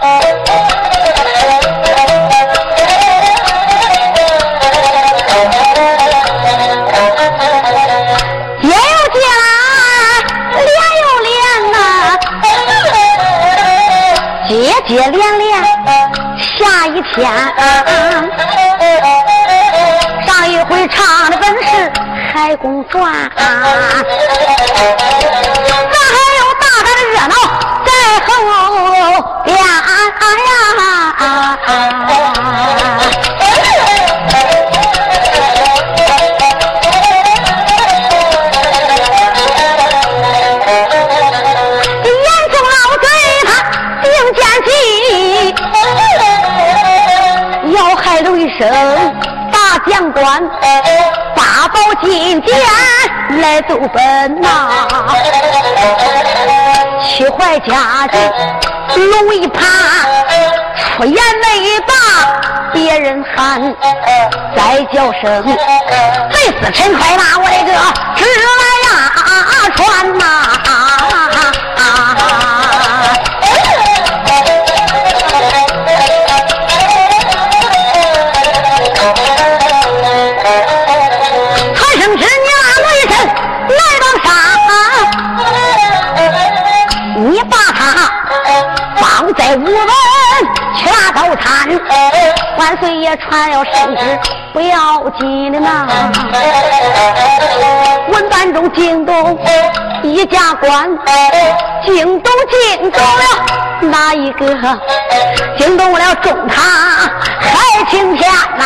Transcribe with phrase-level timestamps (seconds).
[0.00, 0.06] 爹
[8.70, 9.18] 有爹，
[10.64, 10.70] 脸
[11.02, 11.28] 有脸
[11.72, 11.76] 呐，
[14.46, 14.50] 接
[14.86, 15.50] 接连连，
[16.56, 17.16] 下一天。
[20.26, 20.96] 上一回唱
[21.30, 21.68] 的本是
[22.32, 22.96] 海公传，
[48.58, 48.68] 生
[49.52, 50.42] 大将官，
[51.36, 52.58] 八宝金剑
[53.40, 54.68] 来奏奔呐，
[57.06, 58.18] 七怀家的
[58.96, 59.62] 龙一盘，
[60.96, 61.92] 出言没把
[62.72, 63.62] 别人喊，
[64.56, 65.44] 再叫声
[66.32, 67.72] 贼死陈快马我的个
[92.80, 94.18] 岁也传了圣旨，
[94.52, 95.86] 不要紧的呐。
[98.12, 99.38] 文班中惊动
[100.02, 100.88] 一家官，
[101.86, 103.24] 惊动惊动了
[103.82, 104.46] 哪一个？
[105.56, 106.64] 惊动了中堂
[107.40, 108.64] 海青天呐！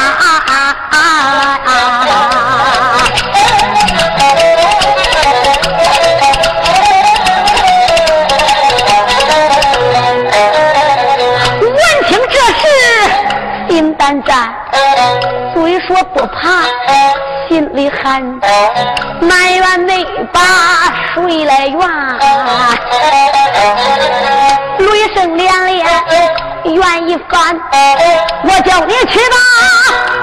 [15.55, 16.65] 虽说不怕，
[17.49, 18.23] 心里寒，
[19.23, 20.41] 埋怨没把
[21.15, 21.81] 谁来怨，
[24.79, 25.87] 雷声连连
[26.75, 27.59] 怨一番。
[28.45, 29.37] 我叫你去吧，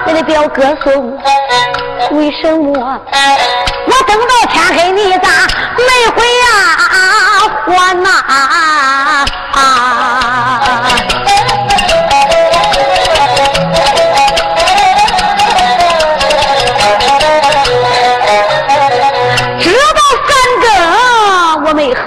[0.06, 1.18] 你的表哥送，
[2.12, 5.30] 为什么我等到天黑你咋
[5.78, 6.48] 没回呀？
[7.66, 8.08] 还呐？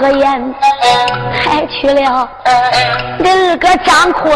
[0.03, 0.53] 何言？
[1.45, 2.29] 还去了
[3.19, 4.33] 你，二哥张坤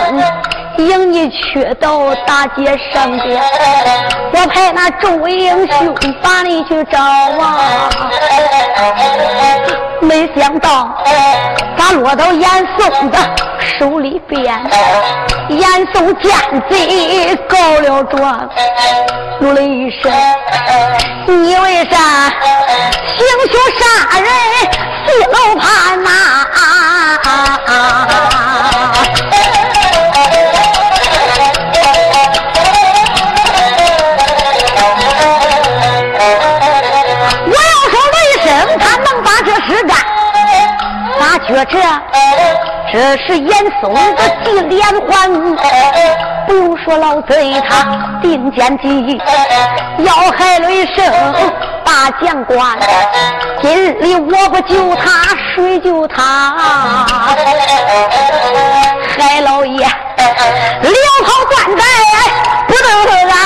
[0.77, 3.41] 迎你去到大街上边，
[4.33, 7.89] 我派那众位英雄把你去找啊！
[10.01, 10.95] 没想到
[11.77, 13.17] 咋落到严嵩的
[13.79, 14.43] 手里边？
[15.49, 16.31] 严嵩奸
[16.69, 18.49] 贼告了状，
[19.39, 20.11] 怒了一声：
[21.25, 21.97] 你为啥
[23.15, 23.19] 行
[23.51, 23.83] 凶杀
[24.19, 24.27] 人？
[25.07, 26.09] 四楼盘呐！
[27.69, 28.16] 我
[42.97, 45.31] 这是严嵩的金连环？
[46.47, 49.21] 不用说，老贼他定奸计，
[49.99, 51.05] 要害雷声。
[51.85, 52.75] 把将官，
[53.61, 56.55] 今日我不救他，谁救他？
[59.15, 61.83] 海老爷，两套棺材
[62.67, 62.89] 不能
[63.29, 63.37] 安。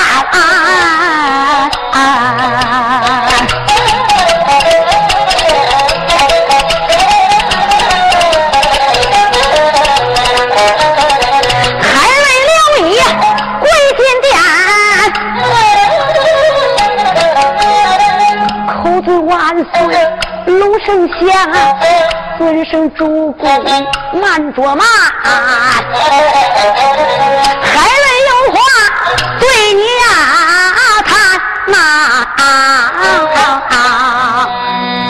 [20.84, 21.30] 圣祥，
[22.38, 23.48] 尊圣主公，
[24.20, 24.84] 慢着马。
[27.62, 28.58] 海瑞有话
[29.38, 29.44] 对
[29.74, 30.12] 你啊
[31.04, 31.10] 谈
[31.66, 31.74] 呐，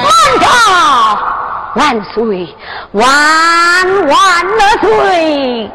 [0.04, 0.10] 慢
[0.40, 0.44] 着，
[1.74, 1.80] 万
[2.12, 2.54] 岁，
[2.92, 3.02] 万
[4.06, 4.12] 万
[4.58, 5.70] 的岁，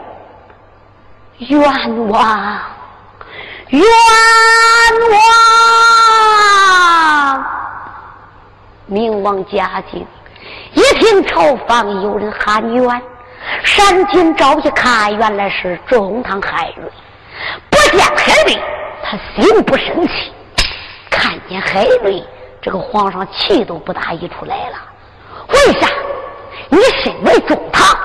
[1.39, 1.59] 冤
[2.09, 2.19] 枉，
[3.69, 3.81] 冤
[5.09, 5.15] 枉。
[8.87, 10.05] 明王嘉靖
[10.73, 13.01] 一听朝房有人喊冤，
[13.63, 16.89] 闪金朝一看，原来是中堂海瑞。
[17.69, 18.57] 不见海瑞，
[19.03, 20.31] 他心不生气；
[21.09, 22.23] 看见海瑞，
[22.61, 24.77] 这个皇上气都不打一处来了。
[25.49, 25.87] 为啥？
[26.69, 27.97] 你身为中堂，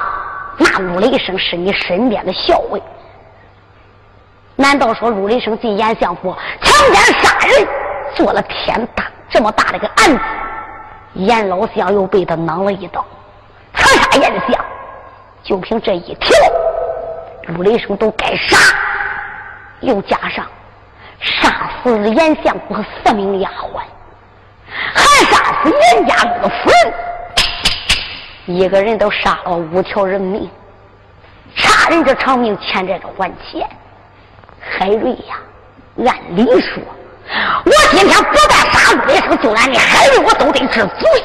[0.58, 2.82] 那陆雷声是你身边的校尉，
[4.56, 7.68] 难道说陆雷声进严相府强奸杀人，
[8.16, 10.20] 做了天大这么大的个案子，
[11.14, 13.04] 严老相又被他攮了一刀，
[13.74, 14.64] 刺杀严相，
[15.42, 16.30] 就凭这一条，
[17.48, 18.56] 陆雷声都该杀，
[19.80, 20.46] 又加上
[21.20, 23.82] 杀死严相府和四名丫鬟，
[24.94, 26.94] 还杀死严家的夫人。
[28.46, 30.50] 一个人都杀了五条人命，
[31.54, 33.68] 杀人这偿命，欠债的还钱。
[34.60, 35.36] 海瑞呀，
[36.06, 36.82] 按理说，
[37.64, 41.24] 我今天不但杀陆雷生，就连你海瑞我都得治罪。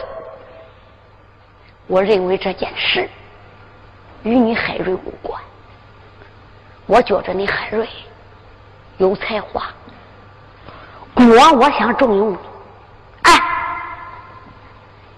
[1.88, 3.10] 我认为这件事
[4.24, 5.42] 与你海瑞无关。
[6.86, 7.88] 我觉着你海瑞
[8.98, 9.70] 有才华，
[11.16, 12.38] 我我想重用你。
[13.24, 13.34] 哎，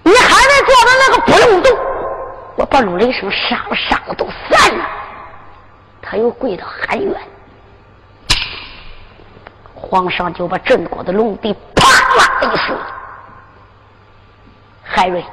[0.03, 1.77] 你海瑞做的那个不用动。
[2.55, 4.85] 我把陆雷生杀了，杀了都散了。
[6.01, 7.15] 他又跪到喊冤，
[9.81, 12.75] 皇上就把镇国的龙地啪啦一摔。
[14.83, 15.23] 海瑞，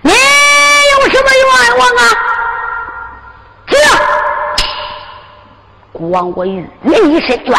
[0.00, 2.02] 你有什么冤枉啊？
[3.66, 3.76] 这，
[5.92, 7.58] 孤王我与你申冤。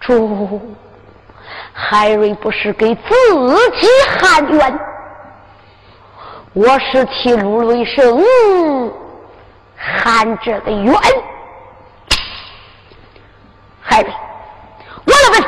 [0.00, 0.76] 主，
[1.72, 3.02] 海瑞不是给自
[3.80, 3.86] 己
[4.20, 4.78] 喊冤。
[6.52, 8.22] 我是替陆雷声
[9.76, 10.94] 喊这个冤，
[13.82, 14.10] 海瑞，
[15.04, 15.42] 我来问，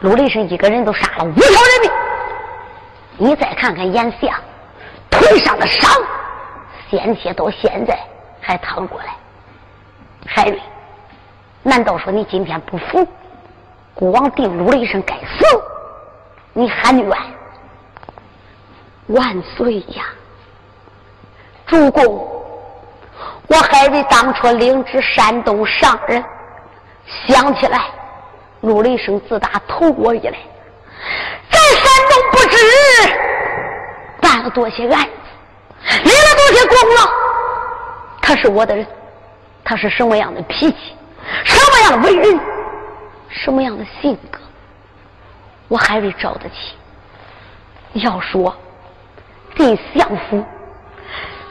[0.00, 4.40] 陆雷声一个人都杀了五条人命，你再看看眼下
[5.10, 5.90] 腿上的伤，
[6.88, 7.98] 鲜血到现在
[8.40, 9.06] 还淌过来。
[10.26, 10.60] 海瑞，
[11.62, 13.06] 难道说你今天不服？
[13.94, 15.44] 孤王定陆雷声该死，
[16.52, 17.18] 你喊冤？
[19.08, 20.04] 万岁呀！
[21.66, 22.04] 主公，
[23.48, 26.22] 我海瑞当初领旨山东上任，
[27.26, 27.80] 想起来，
[28.60, 30.38] 陆雷声自打投国以来，
[31.50, 32.56] 在山东不知
[34.20, 35.10] 办了多些案子，
[36.04, 37.10] 立了多些功劳。
[38.20, 38.86] 他是我的人，
[39.64, 40.96] 他是什么样的脾气，
[41.44, 42.40] 什么样的为人，
[43.28, 44.38] 什么样的性格，
[45.68, 46.74] 我海瑞着得起。
[47.94, 48.56] 要说。
[49.56, 50.44] 进相府，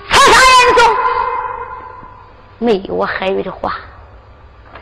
[0.09, 0.95] 刺杀严嵩，
[2.57, 3.73] 没有我海瑞的话，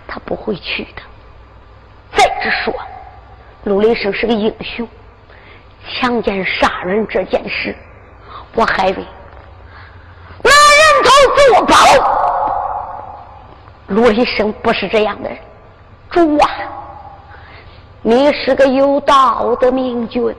[0.07, 1.01] 他不会去的。
[2.41, 2.73] 只说，
[3.63, 4.87] 陆雷生是个英雄，
[5.87, 7.75] 强奸杀人这件事，
[8.53, 9.03] 我海瑞
[10.43, 11.75] 拿人头做保。
[13.87, 15.37] 陆雷生不是这样的人，
[16.09, 16.49] 主啊，
[18.01, 20.35] 你是个有道的明君，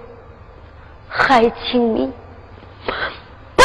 [1.09, 2.13] 还请你。
[3.57, 3.63] 不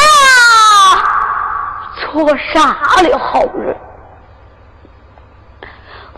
[2.00, 3.76] 错杀了好人。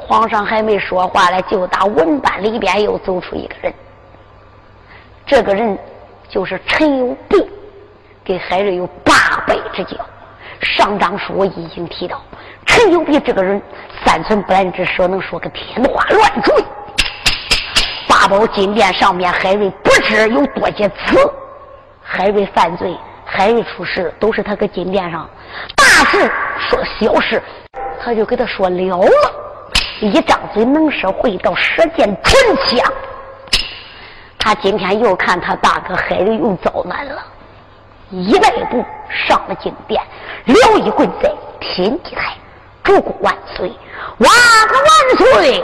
[0.06, 3.74] 皇上还没说话呢，就打文班里边又走出一个人。
[5.26, 5.78] 这个人
[6.30, 7.50] 就是陈友弼，
[8.24, 9.98] 给海瑞有八辈之交。
[10.62, 12.22] 上章书我已经提到，
[12.66, 13.62] 陈友弼这个人
[14.06, 16.54] 三寸不烂之舌，能说个天花乱坠。
[18.08, 21.18] 八宝金殿上面，海瑞不知有多些词。
[22.02, 22.96] 海瑞犯罪，
[23.26, 25.28] 海瑞出事，都是他搁金殿上。
[25.76, 27.42] 大事说小事，
[28.00, 29.43] 他就给他说了了。
[30.00, 32.94] 一张嘴能说会道，舌剑唇枪。
[34.38, 37.24] 他今天又看他大哥海瑞又遭难了，
[38.10, 40.02] 一迈步上了金殿，
[40.46, 42.36] 撩一棍在天地台，
[42.84, 43.72] 主公万岁，
[44.18, 45.64] 万万岁！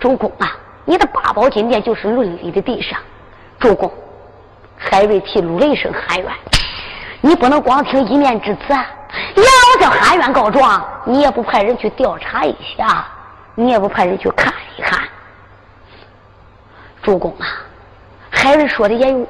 [0.00, 2.98] 主公啊，你的八宝金殿就是论理的地上，
[3.58, 3.92] 主公。
[4.76, 6.30] 海瑞替陆雷声喊冤，
[7.20, 8.86] 你不能光听一面之词啊！
[9.36, 13.06] 要叫喊冤告状，你也不派人去调查一下，
[13.54, 15.00] 你也不派人去看一看。
[17.02, 17.46] 主公啊，
[18.30, 19.26] 海瑞说的也有，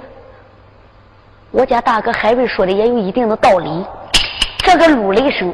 [1.50, 3.84] 我家大哥海瑞说的也有一定的道理。
[4.58, 5.52] 这个陆雷声，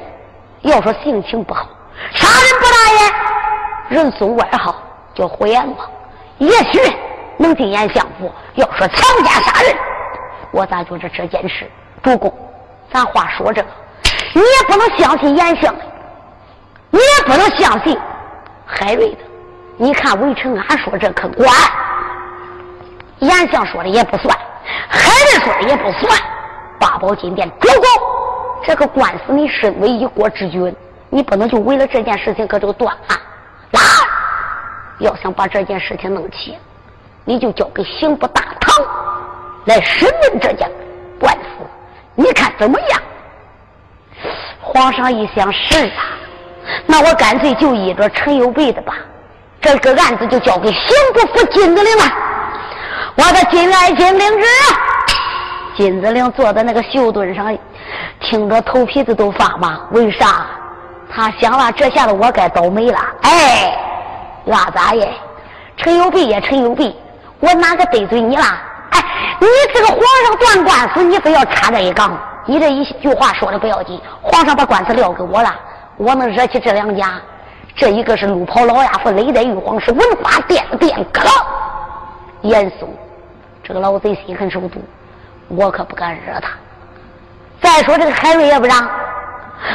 [0.63, 1.69] 要说性情不好，
[2.13, 4.75] 杀人不眨眼，人送外号
[5.15, 5.91] 叫火焰王，
[6.39, 6.79] 也许。
[7.39, 9.75] 能进言相府，要说强奸杀人，
[10.51, 11.67] 我咋觉着这件事，
[12.03, 12.31] 主公，
[12.93, 13.69] 咱话说这个，
[14.35, 15.75] 你也不能相信言相，
[16.91, 17.99] 你也不能相信
[18.71, 19.19] 海瑞的。
[19.77, 21.49] 你看韦成安说这可管，
[23.19, 24.37] 严相说的也不算，
[24.89, 26.21] 海瑞说的也不算。
[26.79, 27.87] 八宝金殿，主公，
[28.65, 30.75] 这个官司你身为一国之君，
[31.09, 33.19] 你不能就为了这件事情搁这个断案。
[33.73, 33.81] 来，
[34.99, 36.57] 要想把这件事情弄起。
[37.25, 38.85] 你就交给刑部大堂
[39.67, 40.71] 来审问这件
[41.19, 41.67] 官司，
[42.15, 43.03] 你看怎么样？
[44.61, 46.17] 皇上一想是啊，
[46.87, 48.95] 那我干脆就依着陈有备的吧，
[49.61, 50.81] 这个案子就交给刑
[51.15, 52.05] 部副金子陵了。
[53.17, 54.47] 我的金爱金灵旨，
[55.77, 57.57] 金子陵坐在那个绣墩上，
[58.21, 59.81] 听着头皮子都发麻。
[59.91, 60.47] 为啥？
[61.13, 62.99] 他想了，这下子我该倒霉了。
[63.23, 63.77] 哎，
[64.45, 65.13] 那咋耶？
[65.77, 66.95] 陈有备呀，陈有备，
[67.41, 68.45] 我哪个得罪你了？
[68.91, 69.05] 哎，
[69.41, 72.17] 你这个皇上断官司，你非要插这一杠。
[72.47, 75.55] 你这一句话说的不要紧，皇上把官司撂给我了，
[76.01, 77.21] 我能惹起这两家？
[77.77, 81.29] 这一个是路跑老亚夫，雷在玉皇是文化殿的殿客
[82.41, 82.89] 严嵩，
[83.63, 84.83] 这个老贼心狠手毒，
[85.49, 86.53] 我可不敢惹他。
[87.61, 88.79] 再说这个海瑞也不让，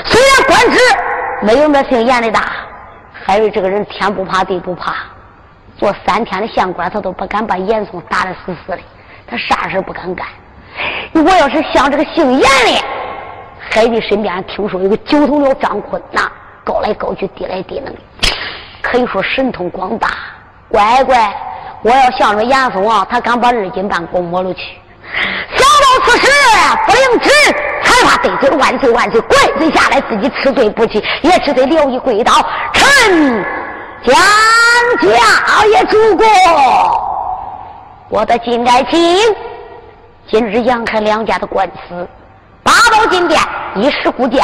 [0.04, 0.80] 虽然官职
[1.44, 2.54] 没有那姓严的大，
[3.14, 4.96] 海瑞这个人天不怕地不怕，
[5.78, 8.80] 做三天的县官他都不敢把严嵩打得死死的，
[9.28, 10.26] 他啥事不敢干。
[11.14, 12.84] 我要是像这个姓严的，
[13.72, 16.32] 海瑞身边听说有个九头鸟张坤呐，
[16.64, 17.94] 高来高去，低来低能，
[18.82, 20.10] 可以说神通广大。
[20.70, 21.34] 乖乖，
[21.84, 24.62] 我要向着严嵩啊，他敢把二斤半给我摸了去。
[25.56, 26.28] 想到此时，
[26.88, 27.30] 不领旨，
[27.84, 32.34] 才怕得罪万岁万岁，跪罪下来，自己吃罪不起，也只得留一跪倒
[32.74, 33.46] ：“臣
[34.04, 34.16] 将
[35.02, 36.26] 家也主过，
[38.10, 39.20] 我的金爱卿。”
[40.32, 42.08] 今日杨开两家的官司，
[42.96, 43.38] 八宝金殿
[43.76, 44.42] 一时顾家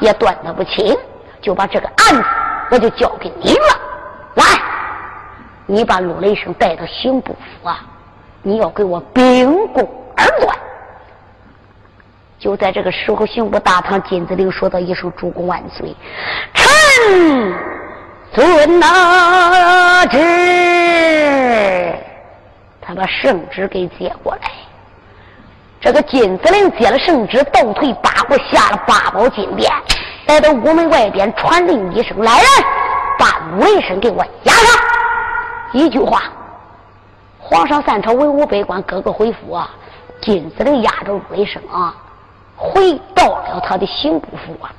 [0.00, 0.96] 也断得不清，
[1.42, 2.24] 就把这个案子
[2.70, 3.52] 我就交给你。
[3.52, 3.78] 了。
[4.36, 4.44] 来，
[5.66, 5.84] 你。
[5.84, 7.84] 把陆雷生带到刑部府啊！
[8.42, 8.56] 你。
[8.56, 10.56] 要给我秉公而断。
[12.38, 15.94] 就在这个时候，刑部大堂，金子陵说到一声：“主公万岁！”
[16.54, 17.54] 臣
[18.32, 20.18] 遵那旨。
[22.80, 24.50] 他把圣旨给接过来。
[25.80, 29.72] 这个金子林接了圣旨，倒退八步下了八宝金殿，
[30.26, 32.46] 来到屋门外边，传令一声：“来人，
[33.16, 34.82] 把武雷生给我押上！”
[35.72, 36.24] 一句话，
[37.38, 39.70] 皇上三朝文武百官个个回府啊。
[40.20, 41.94] 金子林押着武雷生啊，
[42.56, 44.72] 回到了他的刑部府啊。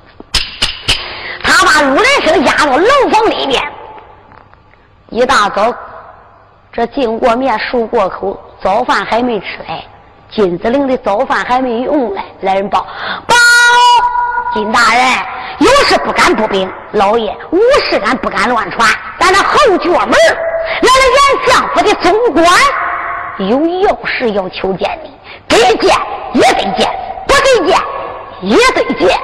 [1.42, 3.62] 他把武雷生押到楼房里面。
[5.08, 5.74] 一大早，
[6.70, 9.82] 这进过面，漱过口，早饭还没吃嘞。
[10.32, 12.86] 金子陵的早饭还没用嘞，来人报
[13.26, 13.34] 报，
[14.54, 15.04] 金大人
[15.58, 18.88] 有事不敢不禀，老爷无事俺不敢乱传。
[19.18, 22.46] 咱那后脚门来了严相府的总管，
[23.38, 25.10] 有要事要求见你，
[25.48, 25.96] 给见
[26.34, 26.88] 也得见，
[27.26, 27.78] 不给见
[28.42, 29.20] 也得见。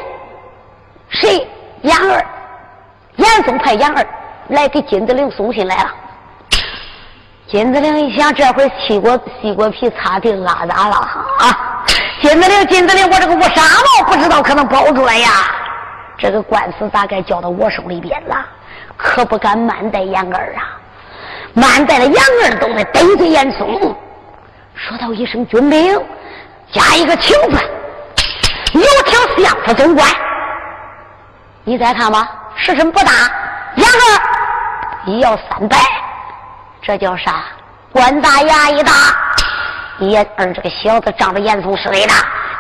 [1.09, 1.49] 谁？
[1.83, 2.27] 杨二，
[3.15, 4.05] 严嵩派杨二
[4.49, 5.91] 来给金子陵送信来了。
[7.49, 10.97] 金子玲一想，这回西瓜西瓜皮擦腚拉咋了？
[10.97, 11.85] 啊！
[12.21, 15.29] 金子玲，金子玲，我这个乌纱帽不知道可能保住了呀。
[16.19, 18.35] 这个官司大概交到我手里边了，
[18.97, 20.75] 可不敢慢待杨儿啊！
[21.53, 23.97] 慢待了杨儿都得得罪严嵩。
[24.75, 25.97] 说到一声军令，
[26.73, 27.63] 加一个情分，
[28.73, 30.05] 有请相府总管。
[31.63, 33.13] 你再看吧，时辰不大，
[33.77, 35.77] 杨儿一要三百。
[36.87, 37.43] 这叫啥？
[37.93, 38.93] 官大衙一大，
[39.99, 42.15] 严二这个小子仗着严嵩势力大。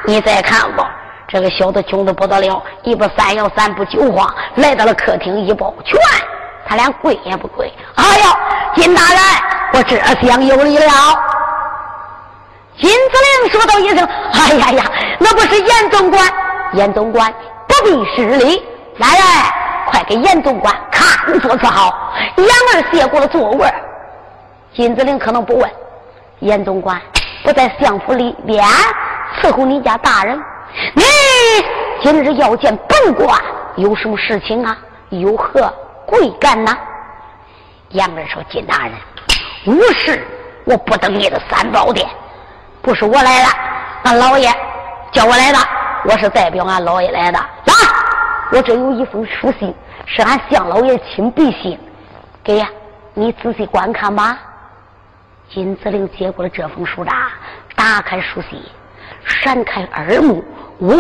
[0.05, 0.91] 你再看吧，
[1.29, 5.97] 这个小子穷的不得了，一不三摇三不九晃，来到了客厅一抱拳，
[6.69, 7.73] 他连跪也不跪。
[7.95, 9.21] 哎呦，金大人，
[9.75, 10.91] 我这厢有礼了。
[12.81, 14.05] 金子陵说道一声
[14.35, 14.85] ：“哎呀呀，
[15.21, 16.29] 那不是严总管，
[16.73, 17.33] 严总管
[17.69, 18.67] 不必失礼。
[18.97, 19.25] 来人，
[19.87, 23.73] 快给严总管看座坐好。”杨二接过了座位。
[24.77, 25.71] 金子陵可能不问，
[26.41, 27.01] 严总管
[27.43, 28.63] 不在相府里边
[29.41, 30.39] 伺候你家大人，
[30.95, 31.03] 你
[32.03, 33.41] 今日要见本官，
[33.77, 34.77] 有什么事情啊？
[35.09, 35.73] 有何
[36.05, 36.77] 贵干呐？
[37.93, 38.93] 杨二说：“金大人，
[39.65, 40.23] 无事，
[40.67, 42.07] 我不等你的三宝殿，
[42.83, 43.49] 不是我来了，
[44.03, 44.53] 俺老爷
[45.11, 45.59] 叫我来的，
[46.05, 47.39] 我是代表俺老爷来的。
[47.39, 47.75] 来，
[48.53, 51.79] 我这有一封书信，是俺向老爷亲笔信，
[52.45, 52.69] 给呀，
[53.15, 54.39] 你仔细观看吧。”
[55.49, 57.11] 金子玲接过了这封书札，
[57.75, 58.61] 打开书信，
[59.25, 60.45] 闪开耳目，
[60.79, 60.99] 我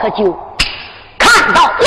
[0.00, 0.32] 可就
[1.18, 1.80] 看到了。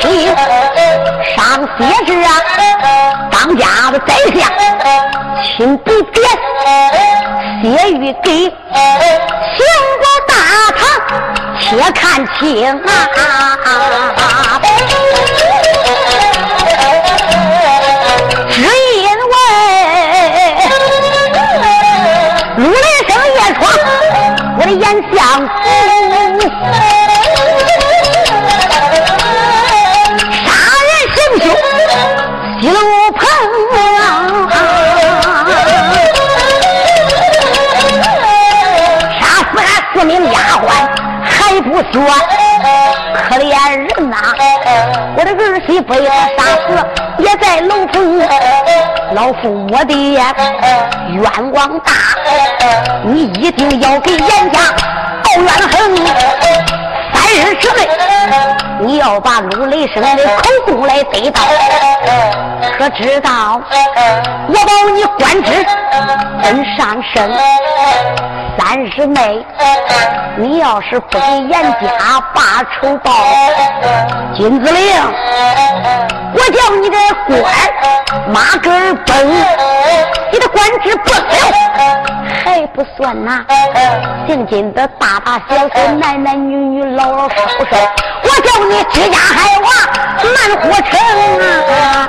[0.00, 0.36] 请。
[1.34, 1.36] 上
[1.78, 2.30] 写着啊，
[3.30, 4.40] 当家的宰相
[5.56, 6.16] 亲笔点，
[7.62, 8.52] 写于给行
[9.98, 10.32] 过大
[10.76, 10.80] 堂，
[11.60, 13.55] 且看清啊。
[41.96, 42.10] 还不算，
[43.28, 44.16] 可怜人呐！
[45.16, 46.66] 我的儿媳被他杀死
[47.18, 48.18] 也在楼棚，
[49.12, 49.94] 老夫我的
[51.12, 51.92] 冤枉大。
[53.04, 54.58] 你一定要给严家
[55.22, 55.96] 报冤恨，
[57.14, 57.88] 三日之内，
[58.80, 61.40] 你要把陆雷生的口供来得到。
[62.78, 63.60] 可知道
[64.48, 65.50] 我保你官职
[66.42, 67.16] 真上升，
[68.58, 69.44] 三师妹，
[70.36, 73.12] 你要是不给严家把仇报，
[74.36, 74.80] 金子玲，
[76.32, 76.96] 我叫你的
[77.26, 77.42] 官
[78.32, 79.14] 马根崩，
[80.32, 81.16] 你的官职不了。
[82.44, 83.44] 还不算呐，
[84.26, 87.76] 姓金的大大小小、男男女女、老老少少，
[88.22, 89.68] 我叫你居家害娃
[90.22, 90.90] 难活成
[91.40, 92.08] 啊！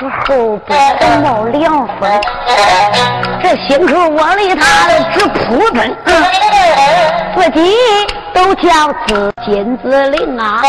[0.00, 2.20] 这脑勺后边冒凉风，
[3.42, 5.96] 这心口窝里他直扑腾，
[7.36, 7.76] 自己
[8.32, 8.70] 都叫
[9.06, 10.62] 自金子灵啊！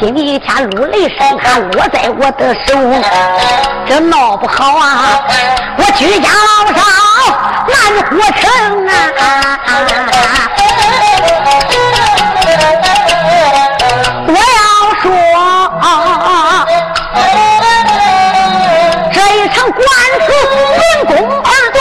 [0.00, 2.74] 今天一天如雷声，还落在我的手，
[3.86, 5.20] 这闹不好啊！
[5.76, 6.80] 我居家老少
[7.66, 7.76] 难
[8.10, 8.92] 活成啊！
[19.76, 19.84] 官
[20.24, 20.26] 司
[20.76, 21.76] 秉公而断，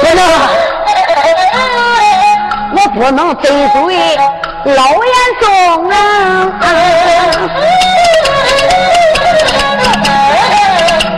[0.00, 0.20] 不能，
[2.76, 3.76] 我不能得罪
[4.74, 5.42] 老严嵩
[5.90, 5.94] 啊！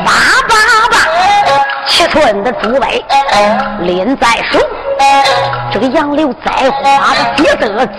[0.05, 0.09] 八
[0.49, 0.53] 八
[0.91, 0.95] 八，
[1.87, 2.85] 七寸的朱威
[3.81, 4.55] 拎在手。
[5.73, 7.97] 这个杨柳栽花的写得清，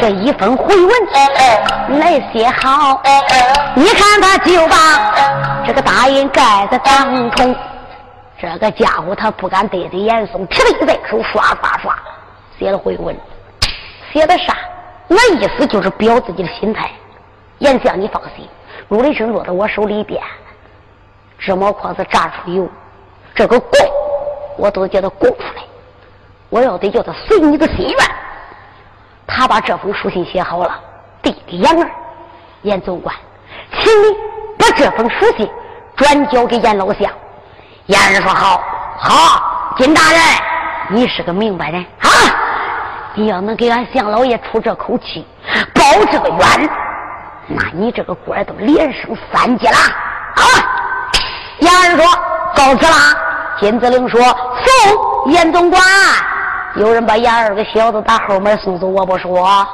[0.00, 0.90] 这一封回文
[2.00, 3.02] 来写好，
[3.74, 5.12] 你看他就把
[5.66, 7.54] 这个大印盖在当中。
[8.40, 11.96] 这个家伙他不敢得罪严嵩，提了一在手，刷刷刷
[12.58, 13.16] 写了回文，
[14.12, 14.56] 写的啥？
[15.06, 16.90] 那意思就是表自己的心态。
[17.58, 18.48] 严相，你放心，
[18.88, 20.20] 陆雷声落到我手里边，
[21.38, 22.68] 芝麻筐子炸出油，
[23.32, 23.70] 这个供
[24.56, 25.62] 我都叫他供出来。
[26.48, 27.98] 我要得叫他随你的心愿。
[29.26, 30.78] 他把这封书信写好了，
[31.22, 31.90] 递给杨儿。
[32.62, 33.14] 严总管，
[33.72, 34.16] 请你
[34.58, 35.50] 把这封书信
[35.96, 37.10] 转交给严老相。
[37.86, 38.62] 严儿说：“好，
[38.98, 40.20] 好，金大人，
[40.90, 42.08] 你是个明白人啊！
[43.14, 45.26] 你要能给俺相老爷出这口气，
[45.74, 46.70] 报这个冤，
[47.48, 50.44] 那你这个官都连升三级了啊！”
[51.58, 52.04] 严儿说
[52.54, 53.16] ：“告辞啦。”
[53.62, 54.20] 金子玲说
[54.66, 55.80] ：“送严总管。”
[56.74, 59.64] 有人把杨二个小子打后门送走，我不说。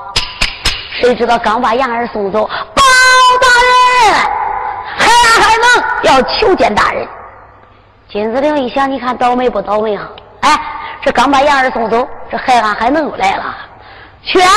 [1.01, 2.83] 谁知道刚把杨二送走，包
[3.41, 4.15] 大人
[4.99, 5.07] 还
[5.41, 7.09] 还能要求见大人。
[8.11, 10.07] 金子玲一想，你看倒霉不倒霉啊？
[10.41, 10.61] 哎，
[11.01, 13.57] 这刚把杨二送走，这海安海能又来了。
[14.23, 14.51] 去啊！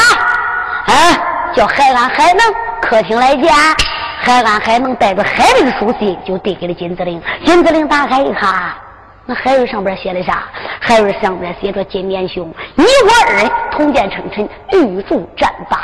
[0.88, 1.18] 哎，
[1.56, 3.50] 叫海安海能客厅来见。
[4.20, 7.24] 海安海能带着海瑞的书信就递给了金子玲。
[7.46, 8.74] 金子玲打开一看。
[9.34, 10.48] 海瑞上边写的啥？
[10.80, 15.80] 海瑞上边写着：“金莲兄，你我二人同见称臣，玉柱战班。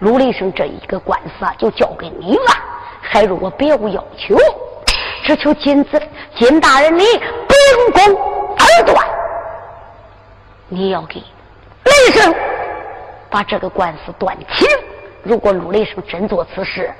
[0.00, 2.52] 陆雷声这一个官司啊，就交给你了。
[3.00, 4.36] 海瑞，我别无要求，
[5.22, 6.00] 只求金子
[6.36, 9.06] 金大人你秉公而断。
[10.68, 11.22] 你要给
[11.84, 12.34] 雷声
[13.28, 14.68] 把这个官司断清。
[15.22, 16.92] 如果陆雷声真做此事，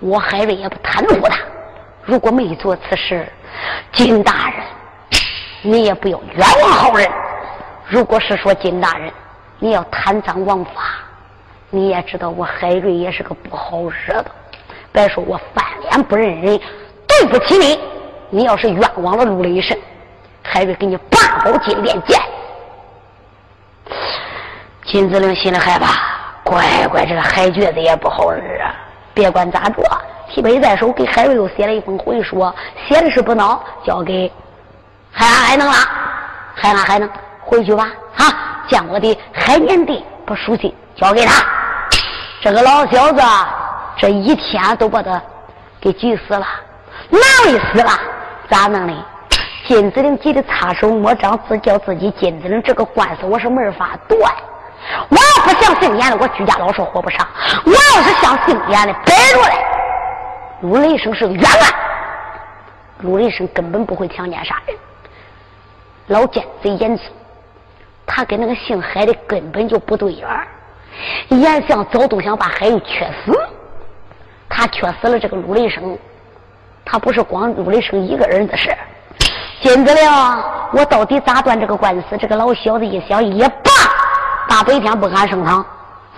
[0.00, 1.36] 我海瑞也不袒护他；
[2.02, 3.30] 如果没做此事，
[3.92, 4.64] 金大人。”
[5.68, 7.06] 你也不要冤枉好人。
[7.86, 9.12] 如果是说金大人，
[9.58, 10.72] 你要贪赃枉法，
[11.68, 14.30] 你也知道我海瑞也是个不好惹的。
[14.90, 16.58] 别说我翻脸不认人，
[17.06, 17.78] 对不起你。
[18.30, 19.78] 你要是冤枉了陆雷神，
[20.42, 22.18] 海瑞给你八宝金链剑。
[24.86, 26.00] 金子陵心里害怕，
[26.42, 28.74] 乖乖，这个海蹶子也不好惹啊！
[29.12, 29.82] 别管咋着，
[30.30, 32.50] 提杯在手，给海瑞又写了一封回书，
[32.86, 34.32] 写的是不孬，交给
[35.18, 35.74] 海安还能了。
[36.54, 41.44] 海安还能，回去吧，啊，将我的海绵地把书信交给他。
[42.40, 43.20] 这个老小子
[43.96, 45.20] 这一天都把他
[45.80, 46.46] 给急死了，
[47.10, 47.90] 难为死了？
[48.48, 48.94] 咋弄的？
[49.66, 54.32] 金子玲急得擦手摸掌，自叫自己金子玲这个官司我是没法断。
[55.08, 57.26] 我要不像姓严的，我居家老少活不上；
[57.64, 59.64] 我要是像姓严的，摆着嘞。
[60.60, 61.72] 陆雷生是个冤案，
[63.00, 64.76] 陆雷生根本不会强奸杀人。
[66.08, 67.04] 老奸贼严嵩，
[68.06, 70.46] 他跟那个姓海的根本就不对眼儿。
[71.28, 73.38] 严相早都想把海玉缺死，
[74.48, 75.96] 他缺死了这个陆雷生。
[76.90, 78.74] 他不是光陆雷生一个人的事，
[79.60, 80.42] 金子亮，
[80.72, 82.16] 我到底咋断这个官司？
[82.16, 83.70] 这个老小子一想也罢，
[84.48, 85.62] 大白天不敢升堂，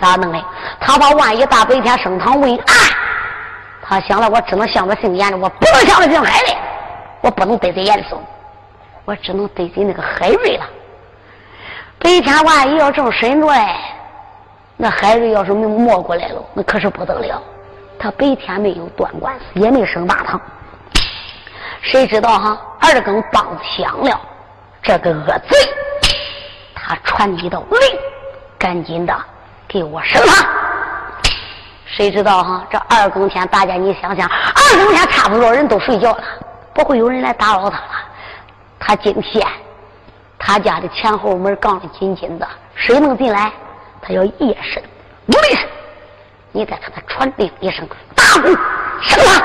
[0.00, 0.40] 咋弄的？
[0.78, 2.76] 他怕万一大白天升堂问案，
[3.82, 6.56] 他想了，我只能向着姓严的，我不能向着姓海的，
[7.22, 8.22] 我不能得罪严嵩，
[9.04, 10.64] 我只能得罪那个海瑞了。
[11.98, 13.76] 白天万一要正审着嘞，
[14.76, 17.42] 那海瑞要是没摸过来了，那可是不得了。
[17.98, 20.40] 他白天没有断官司，也没升大堂。
[21.82, 22.58] 谁知道哈？
[22.80, 24.20] 二更梆子响了，
[24.82, 25.56] 这个恶贼，
[26.74, 27.98] 他传一道令，
[28.58, 29.14] 赶紧的
[29.68, 30.46] 给我升他。
[31.84, 32.66] 谁知道哈？
[32.70, 36.24] 这二更天，大家你想想，二更天差不多人都睡觉了，
[36.72, 37.84] 不会有人来打扰他了。
[38.80, 39.46] 他惊现，
[40.38, 43.52] 他家的前后门杠的紧紧的，谁能进来？
[44.02, 44.82] 他要夜审，
[45.26, 45.58] 无力。
[46.52, 48.48] 你再看他传令一声，大鼓
[49.02, 49.44] 审他。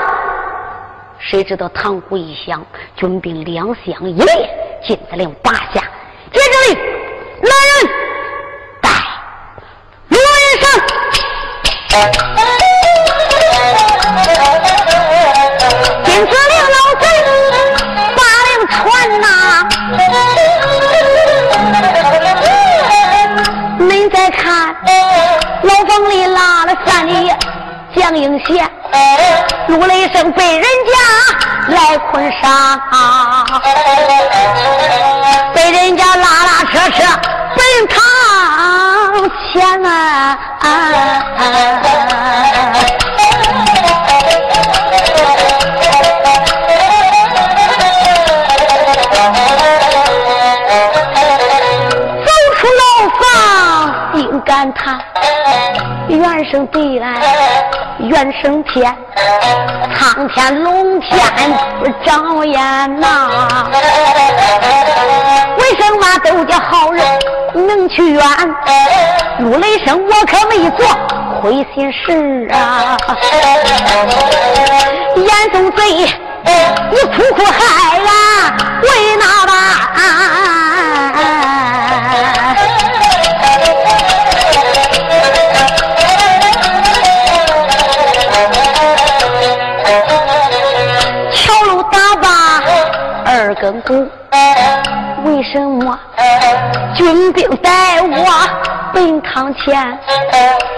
[1.18, 2.64] 谁知道堂鼓一响，
[2.96, 5.82] 军兵两相一列，金子令拔下，
[6.32, 6.78] 接着令，
[7.42, 7.88] 来人
[8.80, 8.90] 带
[10.08, 10.64] 罗云生。
[16.04, 16.76] 金子陵老
[18.86, 19.26] 令传呐，
[23.80, 24.74] 恁再看
[25.62, 27.32] 老房里拉了三里
[27.96, 28.70] 江英贤。
[29.68, 30.98] 陆雷声被人家
[31.74, 32.80] 来困杀，
[35.52, 37.02] 被人家拉拉扯扯
[37.56, 37.94] 奔堂
[39.52, 40.38] 前啊！
[41.82, 42.35] 走
[56.56, 57.20] 原生地来，
[57.98, 58.96] 原生天，
[59.94, 61.20] 苍天龙天
[61.78, 63.68] 不长眼呐！
[65.58, 67.04] 为什么都叫好人
[67.52, 68.24] 能去冤？
[69.40, 70.86] 陆雷声我可没做
[71.42, 72.96] 亏心事啊！
[75.14, 75.82] 严嵩贼，
[76.90, 78.02] 你苦苦害俺
[78.80, 78.88] 为
[79.18, 79.52] 哪般？
[93.88, 95.98] 为什么
[96.96, 98.26] 军兵带我
[98.92, 99.98] 奔堂前？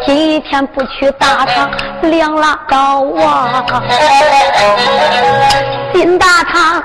[0.05, 1.71] 今天不去大堂，
[2.03, 3.63] 两拉倒我。
[5.95, 6.83] 进大堂，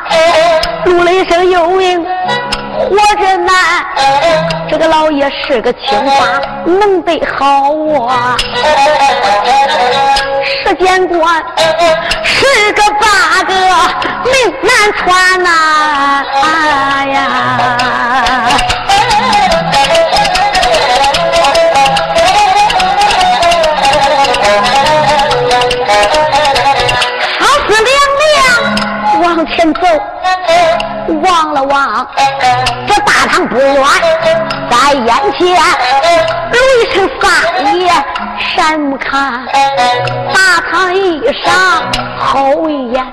[0.85, 3.53] 陆雷声有名，活着难。
[4.69, 7.73] 这个老爷是个清华，能得好
[8.07, 8.37] 啊。
[10.65, 11.43] 时间官，
[12.23, 13.53] 十个八个
[14.23, 15.49] 命难传呐！
[16.41, 17.19] 哎呀，
[27.39, 27.91] 好似两
[28.23, 29.81] 两往前走，
[31.23, 32.07] 望了望
[32.87, 33.83] 这大堂不远，
[34.73, 35.07] 在眼
[35.37, 35.55] 前，
[36.51, 36.57] 雷
[36.91, 37.91] 声三爷。
[38.55, 39.45] 山木看，
[40.33, 41.53] 大堂一上
[42.19, 43.05] 后一眼，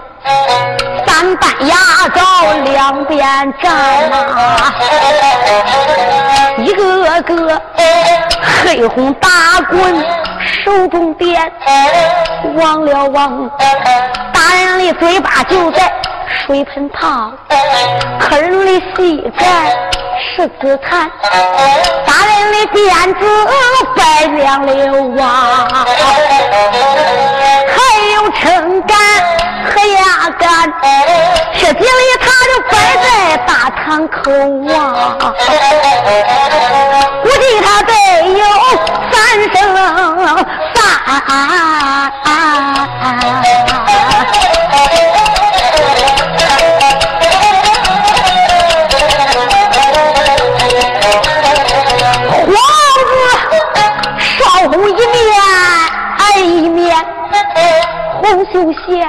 [1.06, 1.76] 三班牙
[2.14, 2.20] 枣
[2.64, 3.20] 两边
[3.62, 4.72] 站呐，
[6.58, 7.62] 一个个
[8.64, 10.04] 黑红大棍
[10.64, 11.52] 手中鞭，
[12.56, 13.50] 望了望，
[14.32, 15.92] 大人的嘴巴就在
[16.30, 17.32] 水盆旁，
[18.20, 19.44] 客人的膝盖。
[20.36, 21.10] 是自残，
[22.06, 22.78] 大人的辫
[23.18, 23.20] 子
[23.96, 24.00] 白
[24.36, 24.70] 亮了
[25.24, 25.24] 啊！
[27.66, 27.74] 还
[28.12, 28.92] 有撑杆
[29.64, 29.98] 和压
[30.38, 30.44] 杆，
[31.54, 31.84] 这井里
[32.20, 33.08] 他就摆在
[33.46, 34.30] 大堂口
[34.74, 35.34] 啊，
[37.22, 37.92] 估计他得
[38.28, 38.44] 有
[39.10, 39.16] 三
[39.54, 39.56] 升
[58.30, 59.04] 红绣鞋，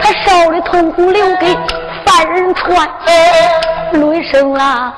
[0.00, 1.58] 他烧的痛苦留给
[2.06, 2.88] 犯人穿。
[3.92, 4.94] 雷声啊，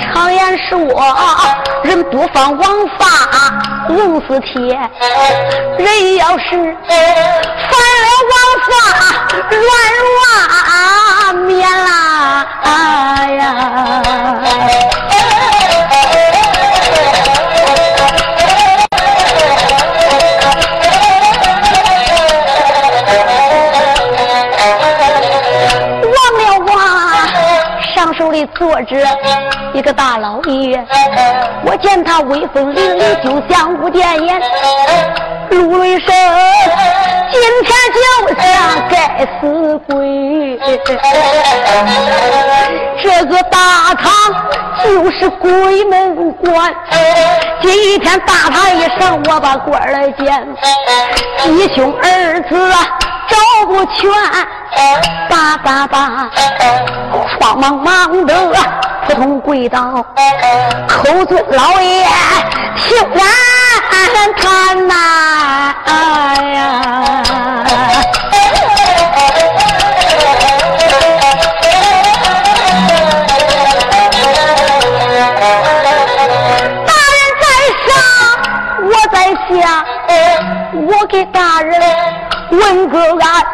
[0.00, 1.02] 常言是我
[1.82, 3.04] 人不犯王法，
[3.88, 4.78] 龙似铁。
[5.76, 8.34] 人要是犯了王
[8.68, 8.70] 法，
[9.50, 9.60] 软
[10.14, 12.46] 软免啦
[13.26, 13.42] 呀。
[28.32, 28.96] 里坐着
[29.74, 30.82] 一个大老爷，
[31.64, 34.40] 我见他威风凛凛，就像武殿阎。
[35.50, 36.14] 陆雷声，
[37.30, 38.00] 今天就
[38.40, 38.42] 像
[38.88, 38.96] 该
[39.38, 40.58] 死鬼！
[43.02, 44.10] 这个大堂
[44.82, 46.74] 就是鬼门关。
[47.60, 50.48] 今天大堂一上，我把官来见，
[51.44, 52.56] 弟兄儿子
[53.32, 54.10] 找不全。
[55.28, 56.30] 叭叭叭，
[57.40, 58.34] 慌忙忙的
[59.06, 60.04] 扑通跪倒，
[60.88, 62.06] 口尊老爷
[62.76, 63.22] 听俺
[64.36, 64.94] 谈呐，
[65.84, 65.92] 哎
[66.54, 66.56] 呀！
[76.86, 77.44] 大人在
[77.86, 77.90] 上，
[78.84, 79.16] 我在
[79.48, 79.52] 下，
[80.74, 81.72] 我给大人
[82.52, 83.44] 问个案。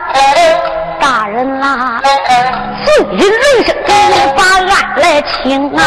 [1.01, 2.03] 大人啦，
[2.85, 3.33] 罪人人
[3.65, 3.75] 生，
[4.11, 5.81] 你把案来请啊！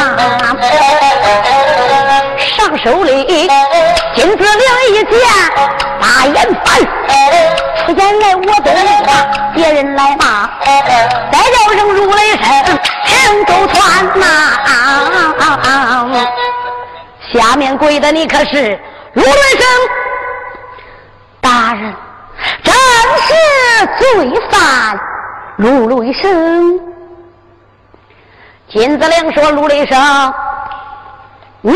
[2.37, 3.49] 上手里
[4.15, 5.05] 金子亮一件
[6.01, 6.65] 大眼犯，
[7.85, 8.71] 出言来我都
[9.05, 9.07] 怕
[9.53, 12.41] 别人来骂，再叫声如雷声，
[13.05, 13.79] 听周传
[14.17, 14.23] 呐！
[17.33, 18.79] 下面跪的你可是
[19.13, 19.67] 如雷声，
[21.41, 21.93] 大人。
[22.63, 22.73] 正
[23.17, 23.33] 是
[23.99, 24.99] 罪犯
[25.57, 26.79] 陆雷生。
[28.67, 30.33] 金子良说：“陆雷生，
[31.61, 31.73] 你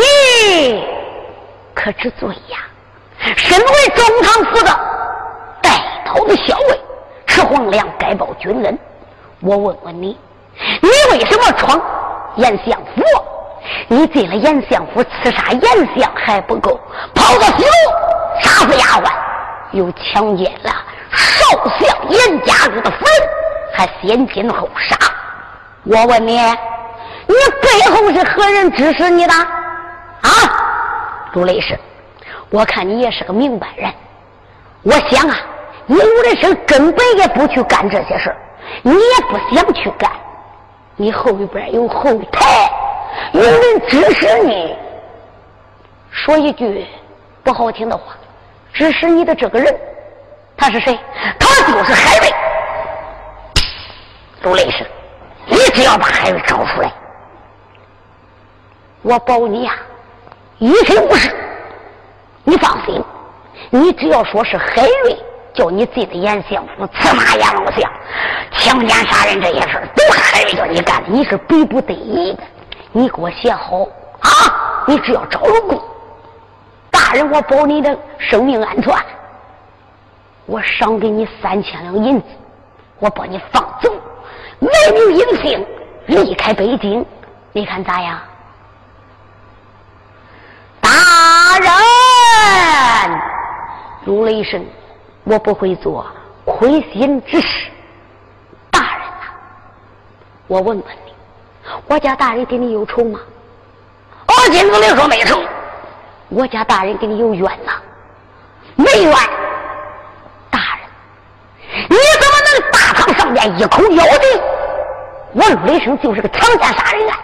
[1.74, 2.60] 可知罪呀？
[3.36, 4.80] 身为中堂府的
[5.62, 5.72] 带
[6.06, 6.80] 头的校尉，
[7.28, 8.80] 吃皇粮，该报军恩。
[9.42, 10.18] 我问问你，
[10.82, 11.82] 你为什么闯
[12.38, 13.04] 严相府？
[13.90, 15.62] 你进了严相府，刺杀严
[15.98, 16.80] 相还不够，
[17.14, 17.70] 跑到西路
[18.42, 19.12] 杀死丫鬟。”
[19.72, 20.72] 又强奸了
[21.12, 23.30] 少相严家主的夫人，
[23.74, 24.98] 还先奸后杀。
[25.84, 29.34] 我问你，你背后是何人指使你的？
[29.34, 30.30] 啊，
[31.34, 31.78] 陆雷声，
[32.50, 33.94] 我看你也是个明白人。
[34.84, 35.38] 我想啊，
[35.86, 38.36] 你陆雷声根本也不去干这些事
[38.82, 40.12] 你也不想去干。
[40.96, 42.70] 你后边有后台，
[43.34, 44.76] 有人指使你。
[46.10, 46.86] 说一句
[47.44, 48.16] 不好听的话。
[48.76, 49.74] 指使你的这个人，
[50.58, 51.00] 他是谁？
[51.40, 52.30] 他就是海瑞。
[54.44, 54.86] 陆雷声，
[55.48, 56.92] 你只要把海瑞找出来，
[59.02, 59.74] 我保你呀，
[60.60, 61.34] 一身无事。
[62.44, 63.02] 你放心，
[63.70, 65.18] 你只要说是海瑞
[65.54, 67.90] 叫你进的眼相府，刺马阎王相，
[68.52, 72.44] 强奸杀人这些事都是海瑞叫你干的，你是逼不得已的。
[72.92, 73.80] 你给我写好
[74.20, 74.84] 啊！
[74.86, 75.82] 你只要找着供
[77.16, 78.94] 人，我保你的生命安全，
[80.46, 82.28] 我赏给你三千两银子，
[83.00, 83.92] 我把你放走，
[84.60, 85.66] 没名隐姓，
[86.08, 87.06] 离开北京，
[87.54, 88.20] 你看咋样？
[90.82, 90.90] 大
[91.60, 93.20] 人，
[94.04, 94.64] 如雷声，
[95.24, 96.06] 我不会做
[96.44, 97.72] 亏心之事。
[98.70, 99.26] 大人呐，
[100.48, 101.14] 我问问你，
[101.88, 103.20] 我家大人跟你有仇吗？
[104.28, 105.40] 哦，金子林说没仇。
[106.30, 107.74] 我家大人跟你有冤呐？
[108.76, 109.14] 没冤，
[110.50, 114.42] 大人，你怎么能大堂上边一口咬定
[115.34, 117.18] 我陆雷声就是个强奸杀人案？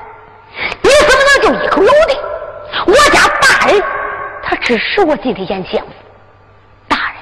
[0.82, 2.18] 你怎么能就一口咬定
[2.86, 3.84] 我家大人
[4.44, 5.92] 他只是我进的严相府？
[6.88, 7.16] 大人，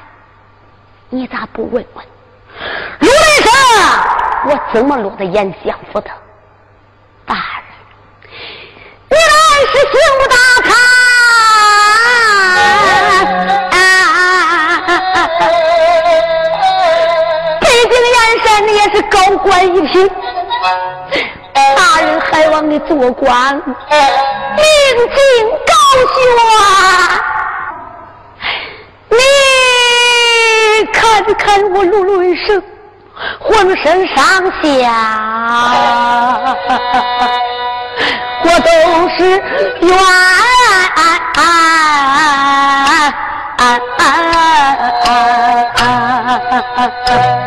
[1.10, 2.06] 你咋不问问
[3.00, 3.52] 陆雷声
[4.46, 6.12] 我怎么落的眼相府的？
[19.40, 20.10] 官一品，
[21.54, 23.66] 大人还望你做官，名
[24.98, 25.18] 进
[25.66, 25.74] 高
[26.14, 26.18] 悬。
[29.12, 29.18] 你
[30.94, 31.00] 看
[31.36, 32.62] 看我陆陆一生，
[33.40, 34.16] 浑身上
[34.62, 34.66] 下，
[38.44, 38.70] 我都
[39.18, 39.20] 是
[39.82, 39.90] 冤。
[47.06, 47.39] 到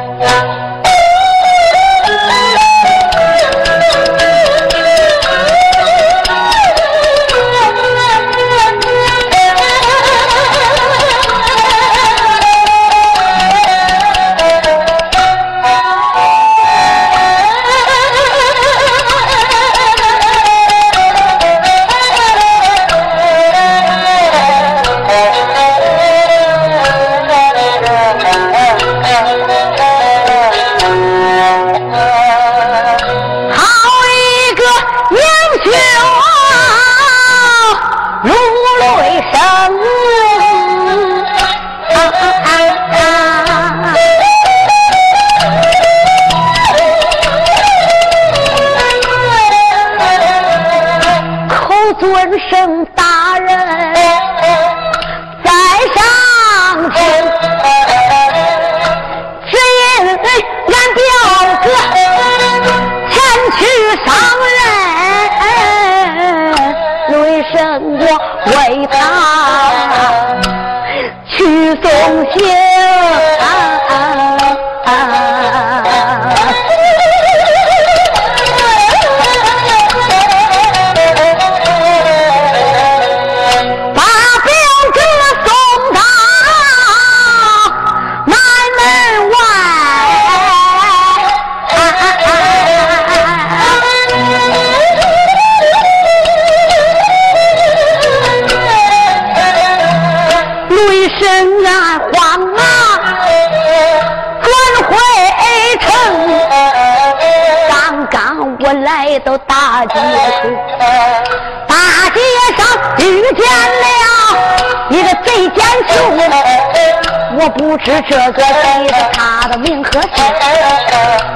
[117.35, 118.43] 我不知这个贼
[118.89, 120.23] 是他的名和姓，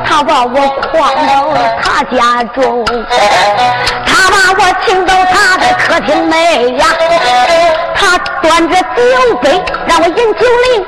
[0.05, 0.61] 他把我
[0.93, 0.95] 诓
[1.27, 2.85] 到了他家中，
[4.07, 6.87] 他把我请到他的客厅内呀，
[7.95, 10.85] 他端着酒杯让我饮酒令，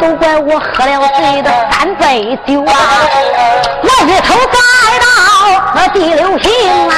[0.00, 2.74] 都怪我喝了醉的三杯酒啊，
[3.82, 4.58] 老爷头栽
[5.00, 5.06] 到。
[5.72, 6.50] 那第六星
[6.90, 6.92] 啊，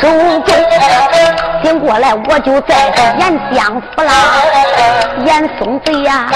[0.00, 0.08] 手
[0.40, 0.54] 中。
[1.62, 4.12] 醒过来，我就在这严相府啦。
[5.26, 6.30] 严嵩贼呀，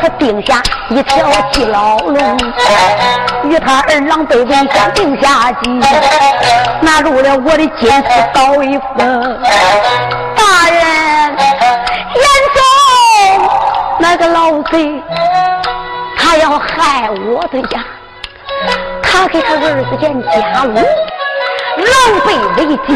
[0.00, 2.38] 他定下一条记牢笼，
[3.44, 5.70] 与他二郎被文相定下计，
[6.80, 9.38] 拿入了我的金丝刀一封。
[10.36, 11.36] 大人，
[12.14, 12.62] 严嵩
[13.98, 15.02] 那个老贼，
[16.16, 17.84] 他要害我的呀！
[19.02, 20.78] 他给他儿子建家路，
[21.76, 21.90] 狼
[22.24, 22.90] 狈为奸。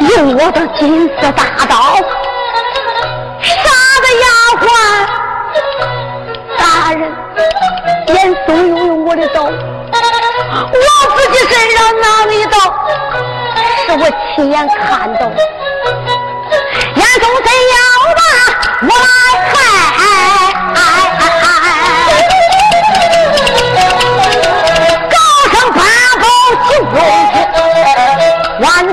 [0.00, 1.94] 用我的金丝大刀
[3.40, 3.54] 杀
[4.02, 4.26] 的丫
[4.60, 4.66] 鬟，
[6.58, 7.00] 大人，
[8.08, 8.12] 严
[8.44, 9.50] 嵩又用我的刀，我
[11.16, 12.58] 自己身上拿一刀，
[13.86, 14.02] 是我
[14.34, 15.20] 亲眼看到。
[16.96, 17.76] 严嵩真要
[18.16, 18.20] 把
[18.82, 19.53] 我来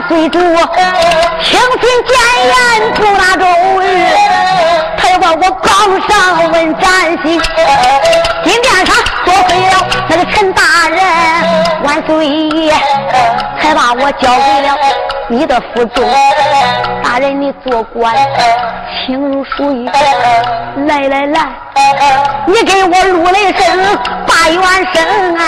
[0.02, 2.12] 万岁主，听信谏
[2.48, 2.54] 言
[2.96, 3.46] 不拿周
[3.82, 3.86] 瑜，
[4.98, 5.70] 他要把我告
[6.10, 6.84] 上问斩
[7.24, 7.40] 刑。
[8.44, 11.00] 金殿上多亏了那个陈大人，
[11.84, 12.72] 万岁
[13.62, 14.76] 才把我交给了
[15.28, 16.04] 你的府中。
[17.04, 18.16] 大人，你做官
[19.06, 19.88] 轻如鼠疫，
[20.88, 21.48] 来来来，
[22.48, 24.62] 你给我陆雷声把元
[24.94, 25.42] 声啊！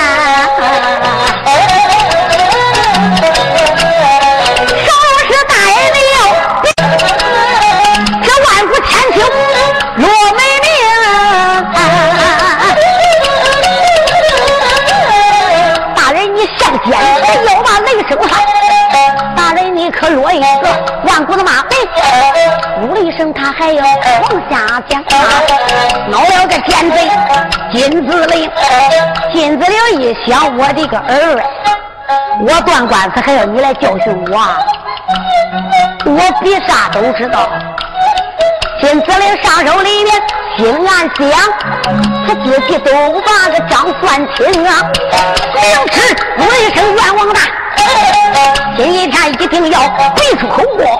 [23.31, 25.03] 他还要往下讲。
[26.09, 27.07] 闹了个奸贼
[27.71, 28.49] 金子陵，
[29.31, 31.39] 金子陵一想，我的个儿
[32.07, 34.39] 哎，我断官司还要你来教训我？
[36.05, 37.47] 我比啥都知道。
[38.81, 40.13] 金子陵上手里面
[40.57, 41.29] 心暗想，
[42.27, 44.83] 他自己都把个账算清啊，
[45.55, 46.01] 明知
[46.37, 47.39] 我一声冤枉大。
[48.75, 49.79] 今天一定要
[50.15, 50.99] 背出口过，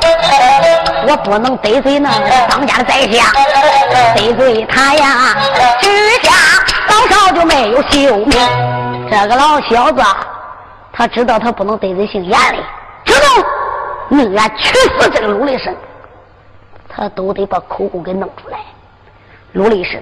[1.08, 2.10] 我不能得罪那
[2.48, 3.26] 当家的宰相，
[4.16, 5.36] 得罪他呀，
[5.82, 6.32] 之下
[6.90, 8.38] 老少就没有性命。
[9.10, 10.02] 这个老小子，
[10.92, 12.58] 他知道他不能得罪姓严的，
[13.06, 13.28] 知道
[14.10, 15.76] 宁愿去死这个陆立生，
[16.88, 18.58] 他都得把口供给弄出来。
[19.52, 20.02] 陆立生，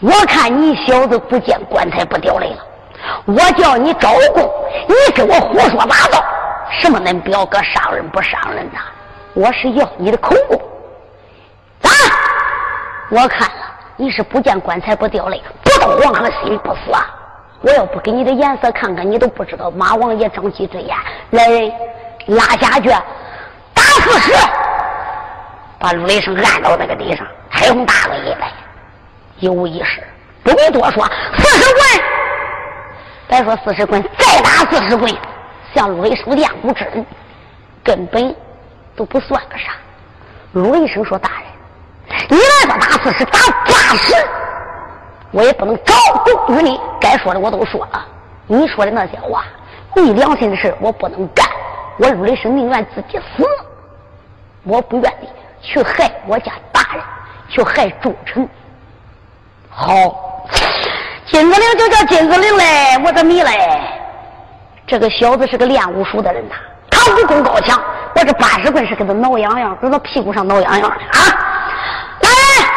[0.00, 2.64] 我看你小子不见棺材不掉泪了。
[3.26, 4.50] 我叫你招供，
[4.88, 6.24] 你跟我胡说八道，
[6.80, 8.80] 什么恁表哥伤人不伤人呐？
[9.34, 10.56] 我是要你的口供。
[11.80, 11.90] 咋！
[13.10, 13.54] 我看了，
[13.96, 17.06] 你是不见棺材不掉泪，不到黄河心不死啊！
[17.60, 20.96] 我要不给你的颜色看看，你都不知道马王爷长几只眼。
[21.30, 21.72] 来人，
[22.26, 22.88] 拉下去，
[23.72, 24.32] 打四十，
[25.78, 28.52] 把陆雷声按到那个地上，太红大了一来，
[29.40, 30.02] 有意识，
[30.42, 31.04] 不必多说，
[31.36, 31.84] 四十棍。
[33.28, 35.12] 再说四十棍，再打四十棍，
[35.74, 37.04] 像陆雷生练武之人，
[37.82, 38.34] 根本
[38.96, 39.72] 都不算个啥。
[40.52, 41.30] 陆雷生说：“大
[42.08, 44.14] 人，你来说打四十，打八十，
[45.30, 46.80] 我也不能招供于你。
[47.00, 48.06] 该说的我都说了，
[48.46, 49.44] 你说的那些话，
[49.94, 51.46] 昧良心的事我不能干。
[51.98, 53.44] 我陆雷生宁愿自己死，
[54.62, 55.28] 我不愿意
[55.60, 57.02] 去害我家大人，
[57.48, 58.48] 去害忠臣。
[59.70, 60.20] 好。”
[61.26, 62.64] 金子陵就叫金子陵嘞，
[63.04, 63.80] 我的迷嘞！
[64.86, 66.54] 这个小子是个练武术的人呐，
[66.90, 67.82] 他武功高强。
[68.14, 71.18] 我这八十棍是给他挠痒痒，搁他屁股上挠痒痒的啊！
[72.20, 72.68] 来人，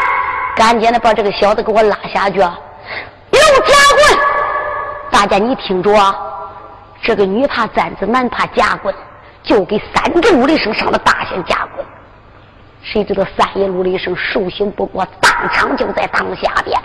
[0.55, 4.19] 赶紧的把这个小子给我拉下去，有假棍！
[5.11, 5.91] 大家你听着，
[7.01, 8.93] 这个女怕簪子，男怕夹棍，
[9.43, 11.85] 就给三个陆离生上了大仙夹棍。
[12.81, 16.79] 谁知道三爷陆立生受刑不过，当场就在堂下边。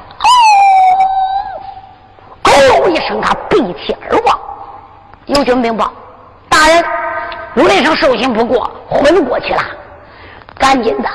[2.44, 4.38] 吼一声，他背气而亡。
[5.26, 5.92] 有军兵报，
[6.48, 6.84] 大人，
[7.54, 9.60] 陆雷生受刑不过，昏过去了。
[10.58, 11.08] 赶紧的，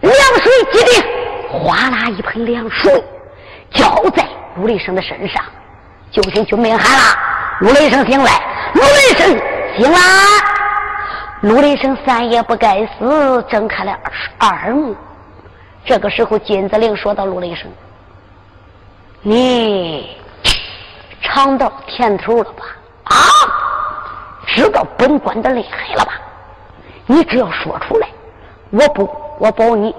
[0.00, 1.04] 凉水接定，
[1.48, 3.04] 哗啦一盆凉水
[3.70, 4.26] 浇在
[4.56, 5.44] 陆雷生的身上。
[6.10, 7.16] 就听军兵喊了
[7.60, 8.32] ：“陆雷生醒来！
[8.74, 9.28] 陆雷生
[9.76, 9.98] 醒来！”
[11.42, 13.96] 陆雷生三爷不该死，睁开了
[14.38, 14.96] 二目。
[15.84, 17.70] 这个时候，金子陵说到：“陆雷生，
[19.22, 20.16] 你。”
[21.22, 22.64] 尝到甜头了吧？
[23.04, 23.14] 啊！
[24.48, 26.12] 知道本官的厉害了吧？
[27.06, 28.08] 你只要说出来，
[28.70, 29.94] 我不，我保你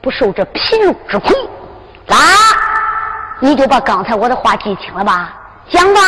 [0.00, 1.28] 不受这皮肉之苦。
[2.08, 2.16] 啊！
[3.40, 5.32] 你就把刚才我的话记清了吧？
[5.68, 6.00] 讲吧，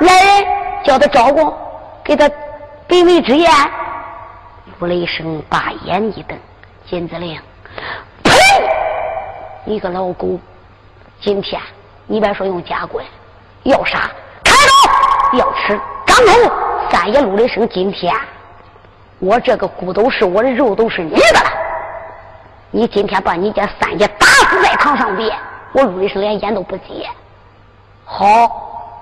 [0.00, 0.46] 来人，
[0.84, 1.54] 叫他招供，
[2.02, 2.28] 给他
[2.88, 3.50] 卑微之言。
[4.78, 6.38] 陆雷声把眼一瞪，
[6.86, 7.40] 金子令，
[8.22, 8.32] 呸！
[9.64, 10.38] 你个老狗！
[11.20, 11.60] 今天
[12.06, 13.04] 你别说用假棍。
[13.62, 14.10] 要杀，
[14.44, 16.52] 开刀；要吃，张口。
[16.90, 18.14] 三爷陆雷生，今天
[19.18, 21.52] 我这个骨头是我的，肉都是你的了。
[22.70, 25.30] 你今天把你家三爷打死在堂上边，
[25.72, 27.08] 我陆雷生连眼都不接。
[28.04, 28.24] 好，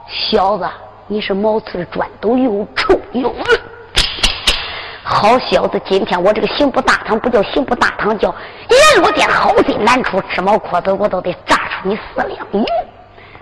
[0.09, 0.68] 小子，
[1.07, 3.45] 你是毛刺的砖都又臭又恶。
[5.03, 8.35] 好小子，今天我这个刑部大堂不叫刑部大堂，叫
[8.68, 12.64] 阎罗殿，好心难出，芝麻裤子我都得炸出你四两银。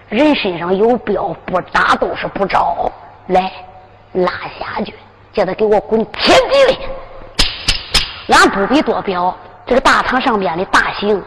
[0.08, 2.90] 人身上有标，不打都是不招。
[3.28, 3.52] 来，
[4.12, 4.94] 拉下去，
[5.32, 6.78] 叫他给我滚天地里。
[8.28, 9.36] 俺不必多表，
[9.66, 11.22] 这个大堂上边的大刑，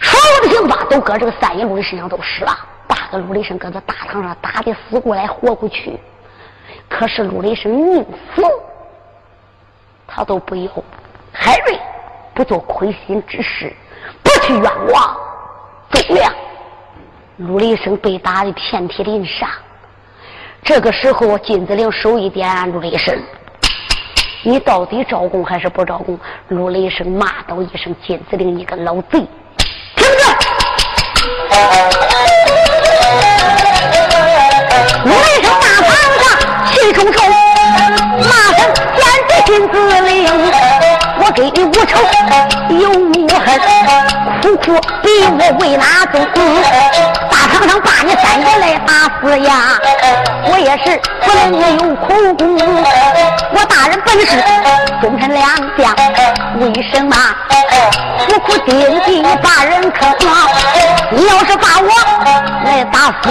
[0.00, 2.56] 所有的刑法都搁这个三爷陆的身上都使了。
[2.86, 5.98] 八个陆雷声搁在大堂上打的死过来活过去，
[6.88, 8.02] 可是陆雷声宁
[8.34, 8.42] 死，
[10.06, 10.70] 他都不要。
[11.32, 11.78] 海瑞
[12.34, 13.72] 不做亏心之事，
[14.22, 15.16] 不去冤枉
[15.90, 16.32] 忠良。
[17.36, 19.48] 陆离生被打的遍体鳞伤，
[20.62, 23.12] 这个时候金子玲手一点，陆离生，
[24.42, 26.18] 你到底招供还是不招供？
[26.48, 29.26] 陆离生骂道一声：“金子玲，你个老贼，
[29.96, 30.22] 听着！”
[35.04, 35.90] 陆离生大堂
[36.20, 36.22] 上
[36.72, 37.28] 气冲冲，
[38.18, 38.60] 骂声
[38.94, 40.28] ：“奸贼金子玲，
[41.24, 41.98] 我给你无仇
[42.70, 43.58] 有无恨，
[44.40, 46.14] 苦苦逼我为哪宗？”
[47.60, 49.78] 堂上把你三爷来打死呀！
[50.46, 52.08] 我也是不能有口
[52.38, 54.42] 供，我大人本是
[55.02, 55.46] 忠臣良
[55.76, 55.94] 将，
[56.58, 57.14] 为什么
[58.26, 60.10] 苦苦丁地把人坑？
[61.10, 61.88] 你要是把我
[62.64, 63.28] 来打死，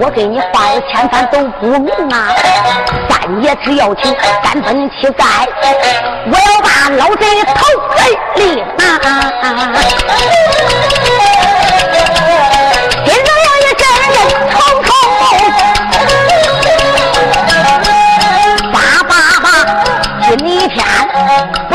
[0.00, 2.34] 我给你画有千番都不明啊！
[3.08, 4.12] 三爷只要求
[4.42, 5.24] 三分七载，
[6.26, 7.64] 我要把老贼头
[8.34, 8.98] 给立啊！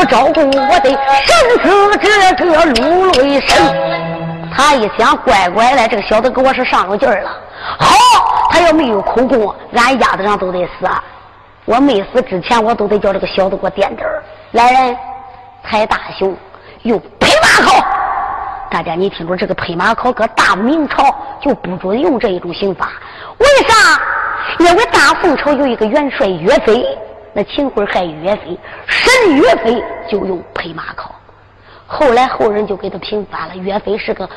[0.06, 0.90] 照顾我的
[1.24, 3.56] 生死这个陆雷神。
[4.56, 7.30] 他一想，乖乖的，这个小子给我是上了劲儿了。
[7.78, 7.94] 好，
[8.50, 10.88] 他要没有口供，俺丫子上都得死。
[11.64, 14.96] 我没死之前，我都得叫这个小子给我垫底儿来人，
[15.62, 16.36] 抬大雄，
[16.82, 17.84] 用拍马考。
[18.70, 22.92] 大家你听着，这个拍马考搁大明朝就不准用这一种刑法。
[23.38, 24.00] 为啥？
[24.58, 26.86] 因为大宋朝有一个元帅岳飞，
[27.36, 31.12] 那秦桧害岳飞，审岳飞就用拍马考。
[31.84, 33.56] 后来后人就给他平反了。
[33.56, 34.28] 岳飞是个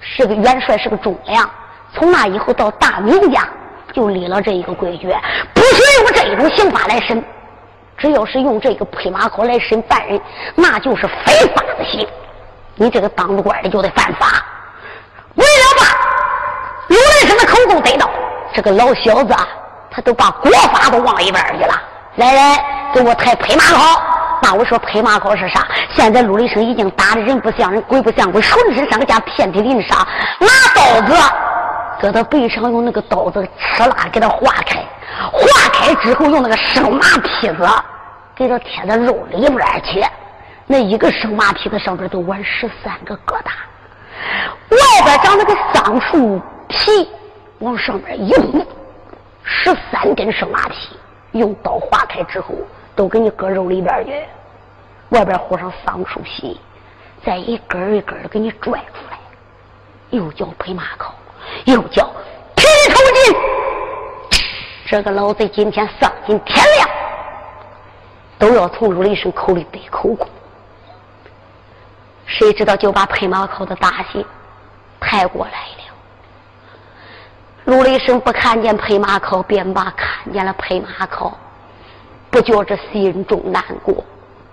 [0.00, 1.48] 是个元帅，是个忠良。
[1.92, 3.46] 从那以后到大明家
[3.92, 5.14] 就立了这一个规矩，
[5.52, 7.22] 不许用这一种刑法来审。
[7.98, 10.18] 只要是用这个拍马考来审犯人，
[10.54, 12.08] 那就是非法的刑。
[12.74, 14.44] 你这个当了官的就得犯法。
[15.34, 18.08] 为了把有人生的口供得到，
[18.54, 19.46] 这个老小子啊
[19.90, 21.82] 他都把国法都忘一边去了。
[22.16, 22.42] 来人，
[22.94, 24.02] 给我抬拍马膏。
[24.42, 25.66] 那我说拍马膏是啥？
[25.94, 29.98] 现在陆立生已经打的人不像人，鬼不像鬼，浑身上下遍体鳞伤，
[30.38, 31.14] 拿刀子
[32.00, 33.46] 搁他背上，用那个刀子
[33.76, 34.84] 哧啦给他划开，
[35.32, 37.68] 划开之后用那个生马坯子
[38.34, 40.02] 给他贴在肉里边去。
[40.66, 43.50] 那一个生马坯子上边都纹十三个疙瘩，
[44.70, 47.08] 外边长那个桑树皮，
[47.58, 48.64] 往上面一糊，
[49.42, 50.95] 十三根生马皮，
[51.36, 52.54] 用刀划开之后。
[52.96, 54.24] 都给你搁肉里边去，
[55.10, 56.58] 外边和上桑树皮，
[57.22, 59.18] 再一根一根的给你拽出来，
[60.08, 61.12] 又叫拍马口，
[61.66, 62.10] 又叫
[62.54, 63.36] 皮头筋。
[64.86, 66.88] 这个老贼今天丧尽天良，
[68.38, 70.26] 都要从陆立生口里得口供。
[72.24, 74.24] 谁知道就把拍马口的大戏
[74.98, 75.85] 抬过来了。
[77.66, 81.36] 陆雷生不看见拍马口，便把看见了拍马口。
[82.30, 84.04] 不觉着心中难过，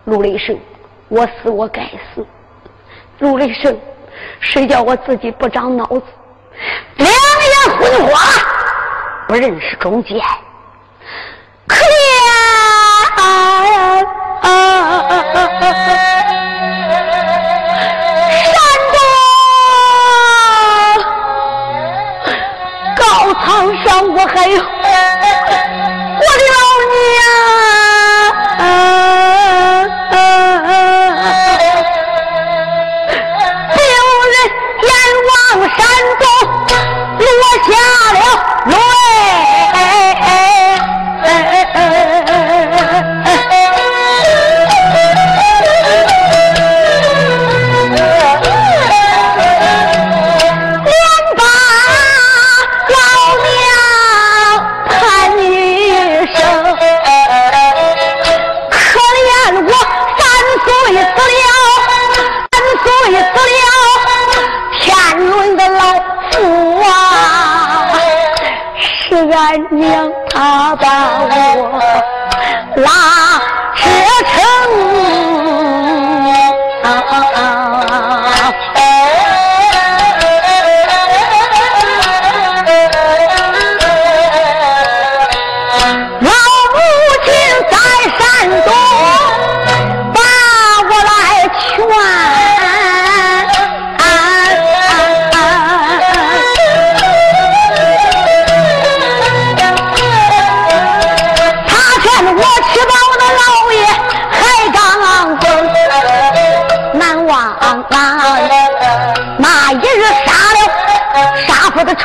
[0.05, 0.57] 陆雷生，
[1.09, 1.83] 我死我该
[2.13, 2.25] 死。
[3.19, 3.77] 陆雷生，
[4.39, 6.01] 谁叫我自己不长脑子，
[6.97, 8.19] 两眼昏花，
[9.27, 10.19] 不认识中间，
[11.67, 13.23] 可怜啊
[24.13, 24.72] 我还有。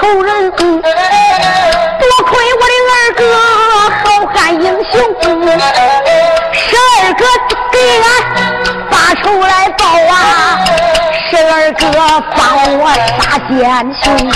[0.01, 3.21] 仇人，多亏我的二哥
[3.91, 4.95] 好汉英雄，
[6.53, 7.21] 十二哥
[7.73, 8.07] 给俺
[8.89, 9.83] 把仇来报
[10.15, 10.15] 啊！
[11.29, 11.83] 十二哥
[12.37, 12.41] 帮
[12.79, 12.83] 我
[13.19, 13.53] 杀奸
[14.01, 14.35] 雄啊！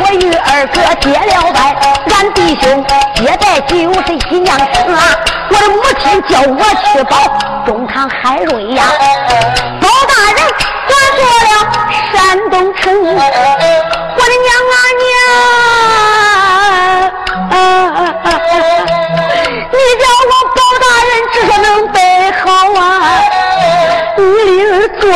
[0.00, 1.58] 我与二哥结了拜，
[2.14, 2.64] 俺弟兄
[3.16, 5.18] 结拜就是一娘子啊！
[5.50, 7.12] 我的母亲叫我去保
[7.66, 8.84] 中堂海瑞呀，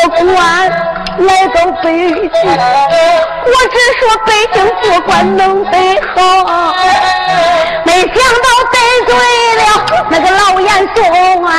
[0.08, 0.70] 官
[1.18, 2.28] 来到北京，
[3.44, 5.76] 我只说北京做官能得
[6.14, 6.74] 好，
[7.84, 8.76] 没想到得
[9.06, 9.12] 罪
[9.56, 9.62] 了
[10.10, 10.98] 那个老严嵩
[11.44, 11.50] 啊！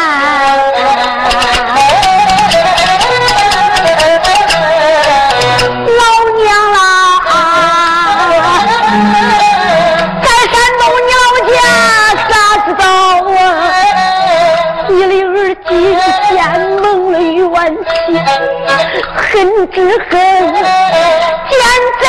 [19.32, 20.19] 恨之恨，
[20.53, 21.53] 奸
[22.01, 22.03] 贼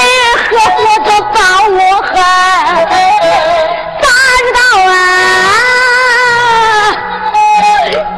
[0.48, 1.36] 何活着把
[1.68, 2.16] 我害？
[4.00, 4.04] 咋
[4.40, 4.58] 知道
[4.90, 4.92] 啊？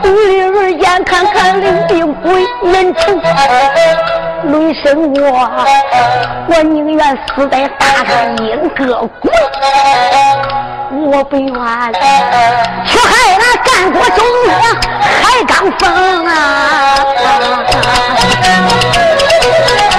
[0.05, 0.07] 女
[0.45, 1.93] 儿眼看看领兵
[2.23, 3.21] 回门城，
[4.45, 5.21] 雷声我，
[6.49, 9.31] 我宁愿死在大上阴个鬼，
[10.91, 11.47] 我不愿
[12.85, 14.53] 去害那战国忠良
[15.01, 15.11] 海
[15.47, 16.35] 刚峰啊！
[18.69, 19.92] 不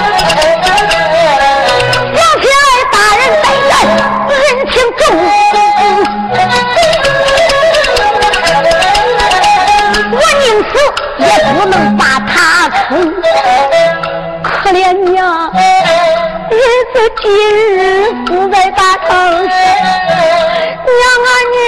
[17.24, 21.64] 今日死在大堂上，娘啊娘，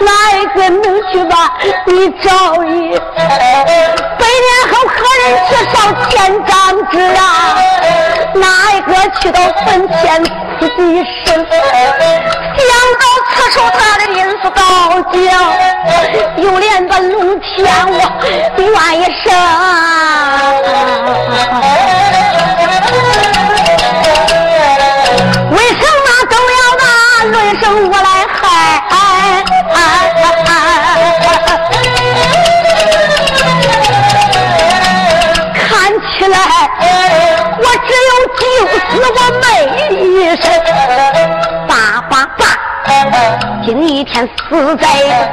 [0.00, 0.82] 哪一个能
[1.12, 1.52] 去把
[1.84, 1.90] 你
[2.22, 2.26] 照
[2.64, 2.72] 应？
[3.18, 5.76] 百年后何人去上
[6.08, 6.12] 千
[6.46, 6.50] 丈
[6.90, 7.22] 之啊？
[8.34, 8.42] 哪
[8.72, 8.90] 一个
[9.20, 10.00] 去到坟前
[10.58, 11.28] 哭几声？
[12.56, 12.66] 想
[12.98, 14.58] 到此处，他的心思高
[15.12, 15.14] 叫，
[16.42, 17.52] 又连个龙天
[17.92, 17.92] 我
[18.56, 18.66] 怨
[19.00, 19.28] 一声。
[25.54, 26.84] 为什么都要拿
[27.30, 28.42] 论声我来害？
[35.54, 35.62] 看
[36.10, 36.36] 起来
[37.58, 38.42] 我只有救
[38.74, 38.78] 死
[39.14, 39.42] 我妹
[39.90, 39.94] 一
[40.36, 40.44] 生。
[43.64, 44.84] 今一天死在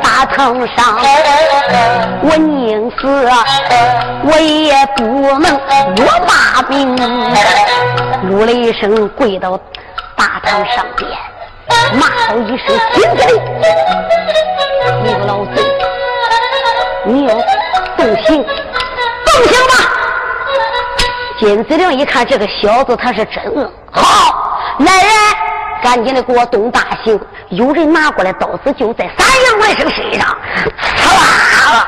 [0.01, 0.80] 大堂上，
[2.22, 3.01] 我宁死，
[4.24, 5.03] 我也不
[5.38, 5.59] 能
[5.97, 6.95] 落骂名。
[8.24, 9.59] 怒了一声，跪到
[10.22, 11.09] 大堂上边，
[11.99, 13.41] 骂道一声：“金子林，
[15.03, 15.63] 你个老贼，
[17.05, 17.34] 你要
[17.97, 19.74] 动刑，动刑吧！”
[21.41, 25.11] 金子陵一看这个小子，他是真恶，好，来人。
[25.82, 27.19] 赶紧的，给我动大刑！
[27.49, 30.38] 有人拿过来刀子，就在三阳来生身上，
[30.80, 31.88] 刺啦！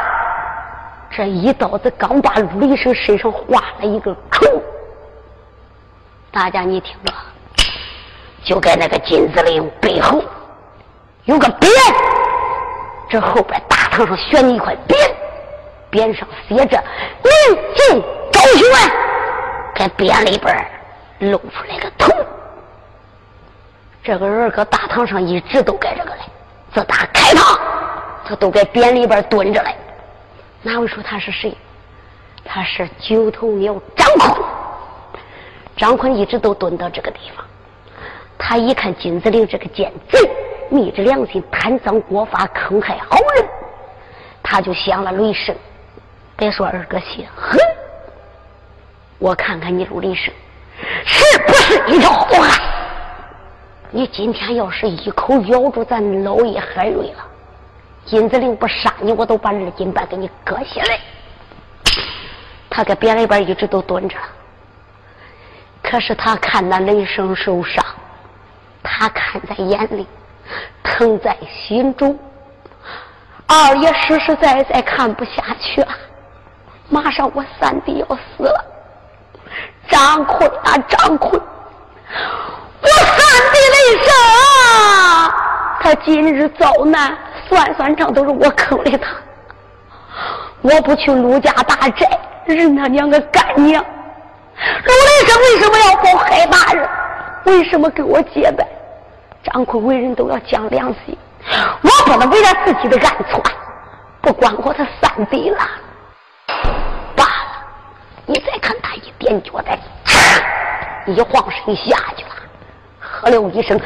[1.11, 4.47] 这一刀子刚把陆医生身上划了一个口。
[6.31, 7.13] 大家你听着，
[8.43, 10.21] 就在那个金子岭背后
[11.25, 11.67] 有个匾，
[13.09, 14.95] 这后边大堂上悬一块匾，
[15.91, 16.83] 匾上写着
[17.23, 17.31] “明
[17.75, 18.91] 镜高悬”，
[19.75, 20.69] 在匾里边
[21.19, 22.11] 露出来个头。
[24.03, 26.21] 这个人搁大堂上一直都该这个嘞，
[26.73, 27.57] 自打开堂，
[28.25, 29.73] 他都在匾里边蹲着嘞。
[30.61, 31.55] 哪位说他是谁？
[32.43, 34.43] 他是九头鸟张坤。
[35.77, 37.45] 张坤一直都蹲到这个地方。
[38.37, 40.19] 他一看金子陵这个奸贼，
[40.69, 43.47] 昧着良心贪赃国法，坑害好人，
[44.41, 45.55] 他就想了雷声。
[46.35, 47.59] 别说二哥心狠，
[49.19, 50.33] 我看看你陆雷声
[51.05, 52.59] 是不是一条好汉。
[53.91, 57.23] 你今天要是一口咬住咱老爷海瑞了，
[58.05, 60.99] 金子陵不杀你，我都把二斤半给你割下来。
[62.69, 64.17] 他搁边里边一直都蹲着，
[65.83, 67.85] 可是他看那雷声受伤，
[68.83, 70.05] 他看在眼里，
[70.83, 72.19] 疼在心中。
[73.47, 75.87] 二爷实实在在看不下去了，
[76.89, 78.65] 马上我三弟要死了，
[79.89, 81.41] 张坤啊，张坤！
[82.81, 83.17] 我三
[83.51, 84.13] 弟雷声，
[85.81, 87.17] 他今日遭难，
[87.47, 89.09] 算算账都是我坑的他。
[90.61, 92.07] 我不去陆家大寨，
[92.45, 93.83] 认他娘个干娘。
[93.83, 96.89] 陆雷生为什么要报害大人？
[97.45, 98.67] 为什么给我结拜？
[99.43, 101.17] 张坤为人都要讲良心，
[101.81, 103.43] 我不能为了自己的暗错，
[104.21, 105.59] 不管过他三弟了。
[107.13, 107.65] 罢了，
[108.25, 109.77] 你再看他一踮脚在，
[111.05, 112.29] 一晃身下去了。
[113.01, 113.83] 喝了一声，住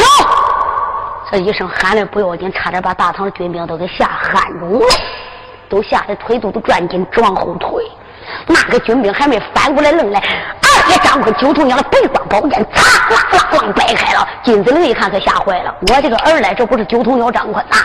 [0.00, 0.28] 手！
[1.32, 4.86] 这一声喊的不要紧，差点把大唐的军兵都给吓汗中了，
[5.68, 7.84] 都吓得腿肚都转筋，直往后退。
[8.46, 10.22] 那个军兵还没翻过来愣来，
[10.86, 14.26] 二爷张坤九头鸟的背光宝剑，嚓啦啦啦掰开了。
[14.44, 15.74] 金子陵一看，可吓坏了。
[15.80, 17.76] 我这个儿来，这不是九头鸟张坤呐！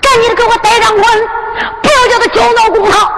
[0.00, 1.02] 赶紧的给我逮张坤，
[1.80, 3.08] 不要叫他焦脑公堂。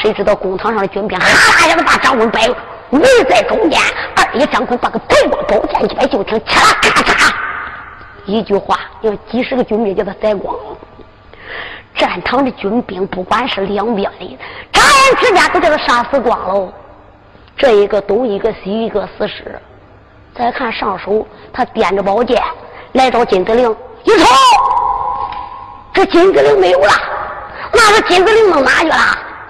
[0.00, 2.48] 谁知道公堂上的军兵哈啦一下子把张坤摆
[2.90, 3.80] 围在中间。
[4.14, 7.32] 二爷张坤把个白光宝剑一摆，就听嚓啦咔嚓，
[8.26, 10.76] 一句话，有几十个军兵叫他宰光了。
[11.96, 14.38] 战场的军兵，不管是两边的，
[14.72, 16.72] 眨眼之间都叫他杀死光了。
[17.56, 19.60] 这一个东一个西一个死尸。
[20.34, 22.42] 再看上手，他掂着宝剑
[22.92, 23.70] 来找金子陵，
[24.04, 24.26] 一瞅，
[25.92, 26.92] 这金子陵没有了。
[27.72, 28.96] 那个金子陵弄哪去了？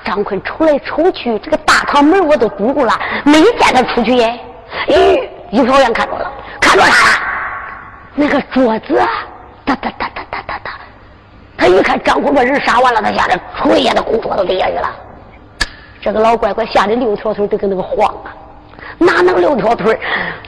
[0.05, 2.93] 张坤瞅来瞅去，这个大堂门我都堵住了，
[3.25, 4.39] 没见他出去耶。
[4.89, 6.31] 咦，一瞟眼看着了，
[6.61, 7.23] 看着他了。
[8.17, 9.01] 那个桌子，
[9.65, 10.71] 哒哒哒哒哒哒哒。
[11.57, 14.91] 他一看张坤把人杀完了，他下来锤也得拱桌子底下去了。
[16.03, 18.35] 这个老乖乖吓得六条腿都跟那个晃啊，
[18.99, 19.97] 哪能六条腿？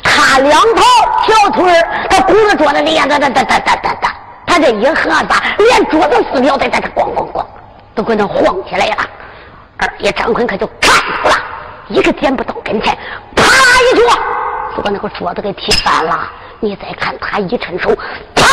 [0.02, 0.82] 他两条
[1.28, 1.72] 小腿
[2.10, 4.14] 他拱着桌子底下哒哒哒哒哒哒哒。
[4.46, 7.44] 他这一合子，连桌子四条，哒哒哒咣咣咣，
[7.94, 8.96] 都跟那晃起来了。
[9.78, 10.90] 二爷张坤可就看
[11.22, 11.34] 出了，
[11.88, 12.92] 一个点不到跟前，
[13.36, 14.02] 啪一脚
[14.76, 16.28] 就把那个桌子给踢翻了。
[16.58, 17.94] 你再看他一伸手，
[18.34, 18.44] 啪，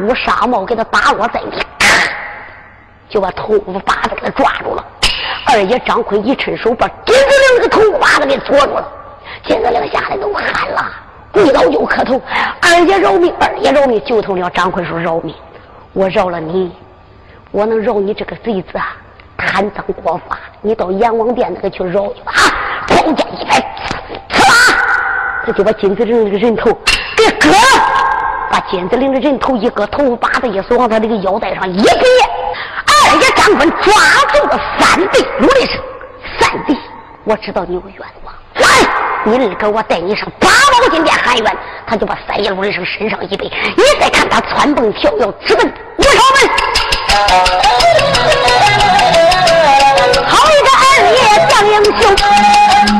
[0.00, 1.86] 乌纱帽给他打落在地，咔
[3.08, 4.84] 就把头发把子给他抓住了。
[5.46, 8.88] 二爷张坤一伸手，把金子玲那个头瓜子给捉住了。
[9.46, 10.84] 金子玲吓得都喊了，
[11.32, 12.20] 跪倒就磕头
[12.62, 13.32] ：“二爷饶命！
[13.38, 15.34] 二爷饶命！”就同了张坤说：“饶命！
[15.92, 16.72] 我饶了你，
[17.50, 18.96] 我能饶你这个贼子啊！
[19.36, 22.40] 贪赃枉法，你到阎王殿那个去饶去吧！”啊，
[22.88, 23.60] 宝剑一摆，
[24.30, 24.82] 刺啦，
[25.46, 26.70] 他就把金子玲那个人头
[27.16, 27.84] 给割了，
[28.50, 31.92] 把金子玲的人头一割，头发把子一锁，往他那个腰带上一别。
[33.14, 33.94] 三爷张坤抓
[34.32, 35.80] 住了三弟，努力声
[36.40, 36.76] ：“三弟，
[37.22, 38.66] 我知道你有冤枉，来，
[39.24, 41.56] 你二哥我带你上八宝金殿喊冤。”
[41.86, 45.64] 他就把三爷努力声身上一背，你再看他窜蹦跳跃，直奔
[45.96, 46.50] 五朝门。
[50.26, 52.16] 好一个二爷像英雄，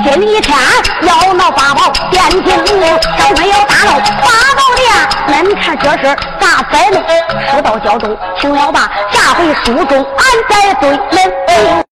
[0.04, 0.54] 今一天
[1.02, 4.92] 要闹八宝殿金龙，张坤要大闹八宝殿，
[5.26, 7.02] 那你看这事咋摆弄？
[7.50, 11.83] 说到教中，请了吧，下回书中俺再对恁。